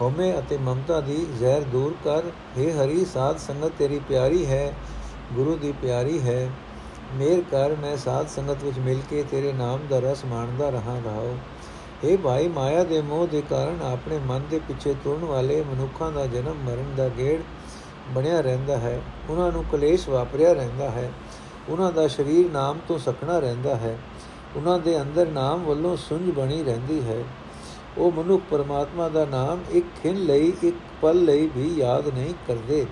[0.02, 2.24] ਹਉਮੈ ਅਤੇ ਮਮਤਾ ਦੀ ਜ਼ਹਿਰ ਦੂਰ ਕਰ।
[2.58, 4.74] हे ਹਰੀ, ਸਾਧ ਸੰਗਤ ਤੇਰੀ ਪਿਆਰੀ ਹੈ,
[5.34, 6.50] ਗੁਰੂ ਦੀ ਪਿਆਰੀ ਹੈ।
[7.16, 11.38] ਮੇਰ ਕਰ, ਮੈਂ ਸਾਧ ਸੰਗਤ ਵਿੱਚ ਮਿਲ ਕੇ ਤੇਰੇ ਨਾਮ ਦਾ ਰਸ ਮਾਣਦਾ ਰਹਾ ਰਹਾਓ
[12.04, 16.26] ਇਹ ਭਾਈ, ਮਾਇਆ ਦੇ ਮੋਹ ਦੇ ਕਾਰਨ ਆਪਣੇ ਮਨ ਦੇ ਪਿੱਛੇ ਤੁਰਨ ਵਾਲੇ ਮਨੁੱਖਾਂ ਦਾ
[16.26, 17.40] ਜਨਮ ਮਰਨ ਦਾ ਗੇੜ
[18.10, 21.12] ਬਣਿਆ ਰਹਿੰਦਾ ਹੈ। ਉਹਨਾਂ ਨੂੰ ਕਲੇਸ਼ ਵਾਪਰਿਆ ਰਹਿੰਦਾ ਹੈ।
[21.70, 23.98] ਉਹਨਾਂ ਦਾ ਸਰੀਰ ਨਾਮ ਤੋਂ ਸਖਣਾ ਰਹਿੰਦਾ ਹੈ।
[24.56, 27.24] ਉਹਨਾਂ ਦੇ ਅੰਦਰ ਨਾਮ ਵੱਲੋਂ ਸੁੰਝ ਬਣੀ ਰਹਿੰਦੀ ਹੈ।
[27.98, 32.86] ਉਹ ਮਨੁੱਖ ਪਰਮਾਤਮਾ ਦਾ ਨਾਮ ਇੱਕ ਖਿੰ ਲਈ, ਇੱਕ ਪਲ ਲਈ ਵੀ ਯਾਦ ਨਹੀਂ ਕਰਦੇ।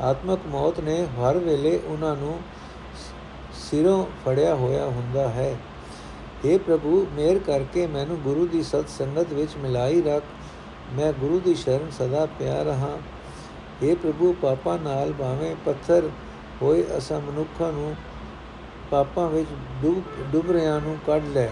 [0.00, 2.40] ਆਤਮਕ ਮੌਤ ਨੇ ਹਰ ਵੇਲੇ ਉਹਨਾਂ ਨੂੰ
[3.52, 5.56] ਸਿਰੋਂ ਫੜਿਆ ਹੋਇਆ ਹੁੰਦਾ ਹੈ।
[6.46, 10.24] हे ਪ੍ਰਭੂ, ਮੇਰ ਕਰਕੇ ਮੈਨੂੰ ਗੁਰੂ ਦੀ ਸਤ ਸੰਗਤ ਵਿੱਚ ਮਿਲਾਈ ਰੱਖ।
[10.92, 12.98] ਮੈਂ ਗੁਰੂ ਦੀ ਸ਼ਰਨ ਸਦਾ ਪਿਆ ਰਹਾ
[13.84, 16.10] हे ਪ੍ਰਭੂ, ਪਾਪਾਂ ਨਾਲ ਭਾਵੇਂ ਪੱਥਰ
[16.62, 17.94] ਹੋਏ ਅਸਾਂ ਮਨੁੱਖਾਂ ਨੂੰ
[18.91, 19.49] ਪਾਪਾਂ ਵਿੱਚ
[19.81, 21.49] ਡੁੱਬ ਡੁੱਬ ਰਿਆਂ ਨੂੰ ਕੱਢ ਲੈ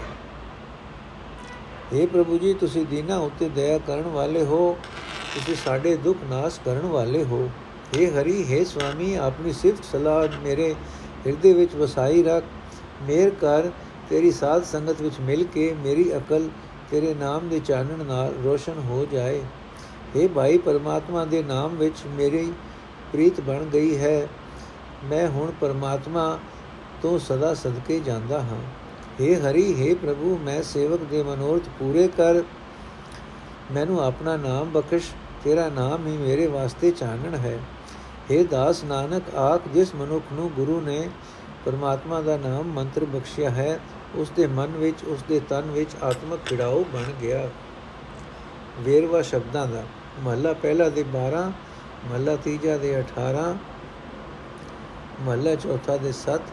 [1.92, 4.76] हे ਪ੍ਰਭੂ ਜੀ ਤੁਸੀਂ ਦੀਨਾ ਉੱਤੇ ਦਇਆ ਕਰਨ ਵਾਲੇ ਹੋ
[5.34, 7.48] ਤੁਸੀਂ ਸਾਡੇ ਦੁੱਖ ਨਾਸ਼ ਕਰਨ ਵਾਲੇ ਹੋ
[7.92, 10.74] हे ਹਰੀ हे ਸੁਆਮੀ ਆਪਣੀ ਸਿਫਤ ਸਲਾਹ ਮੇਰੇ
[11.26, 12.44] ਹਿਰਦੇ ਵਿੱਚ ਵਸਾਈ ਰੱਖ
[13.02, 13.70] ਮੇਰ ਕਰ
[14.10, 16.48] ਤੇਰੀ ਸਾਧ ਸੰਗਤ ਵਿੱਚ ਮਿਲ ਕੇ ਮੇਰੀ ਅਕਲ
[16.90, 19.40] ਤੇਰੇ ਨਾਮ ਦੇ ਚਾਨਣ ਨਾਲ ਰੋਸ਼ਨ ਹੋ ਜਾਏ
[20.14, 22.52] हे ਭਾਈ ਪਰਮਾਤਮਾ ਦੇ ਨਾਮ ਵਿੱਚ ਮੇਰੀ
[23.12, 24.28] ਪ੍ਰੀਤ ਬਣ ਗਈ ਹੈ
[25.04, 26.26] ਮੈਂ ਹੁਣ ਪਰਮਾਤਮਾ
[27.02, 28.60] ਤੋਂ ਸਦਾ ਸਦਕੇ ਜਾਂਦਾ ਹਾਂ
[29.20, 32.42] हे ਹਰੀ हे ਪ੍ਰਭੂ ਮੈਂ ਸੇਵਕ ਦੇ ਮਨੋਰਥ ਪੂਰੇ ਕਰ
[33.72, 35.12] ਮੈਨੂੰ ਆਪਣਾ ਨਾਮ ਬਖਸ਼
[35.44, 37.58] ਤੇਰਾ ਨਾਮ ਹੀ ਮੇਰੇ ਵਾਸਤੇ ਚਾਨਣ ਹੈ
[38.30, 41.08] हे ਦਾਸ ਨਾਨਕ ਆਖ ਜਿਸ ਮਨੁੱਖ ਨੂੰ ਗੁਰੂ ਨੇ
[41.66, 43.78] ਪਰਮਾਤਮਾ ਦਾ ਨਾਮ ਮੰਤਰ ਬਖਸ਼ਿਆ ਹੈ
[44.16, 47.48] ਉਸ ਦੇ ਮਨ ਵਿੱਚ ਉਸ ਦੇ ਤਨ ਵਿੱਚ ਆਤਮਕ ਖਿੜਾਓ ਬਣ ਗਿਆ
[48.80, 49.82] ਵੇਰਵਾ ਸ਼ਬਦਾਂ ਦਾ
[50.24, 51.42] ਮਹੱਲਾ ਪਹਿਲਾ ਦੇ 12
[52.04, 53.46] ਮਹੱਲਾ ਤੀਜਾ ਦੇ 18
[55.20, 56.52] ਮਹੱਲਾ ਚੌਥਾ ਦੇ 7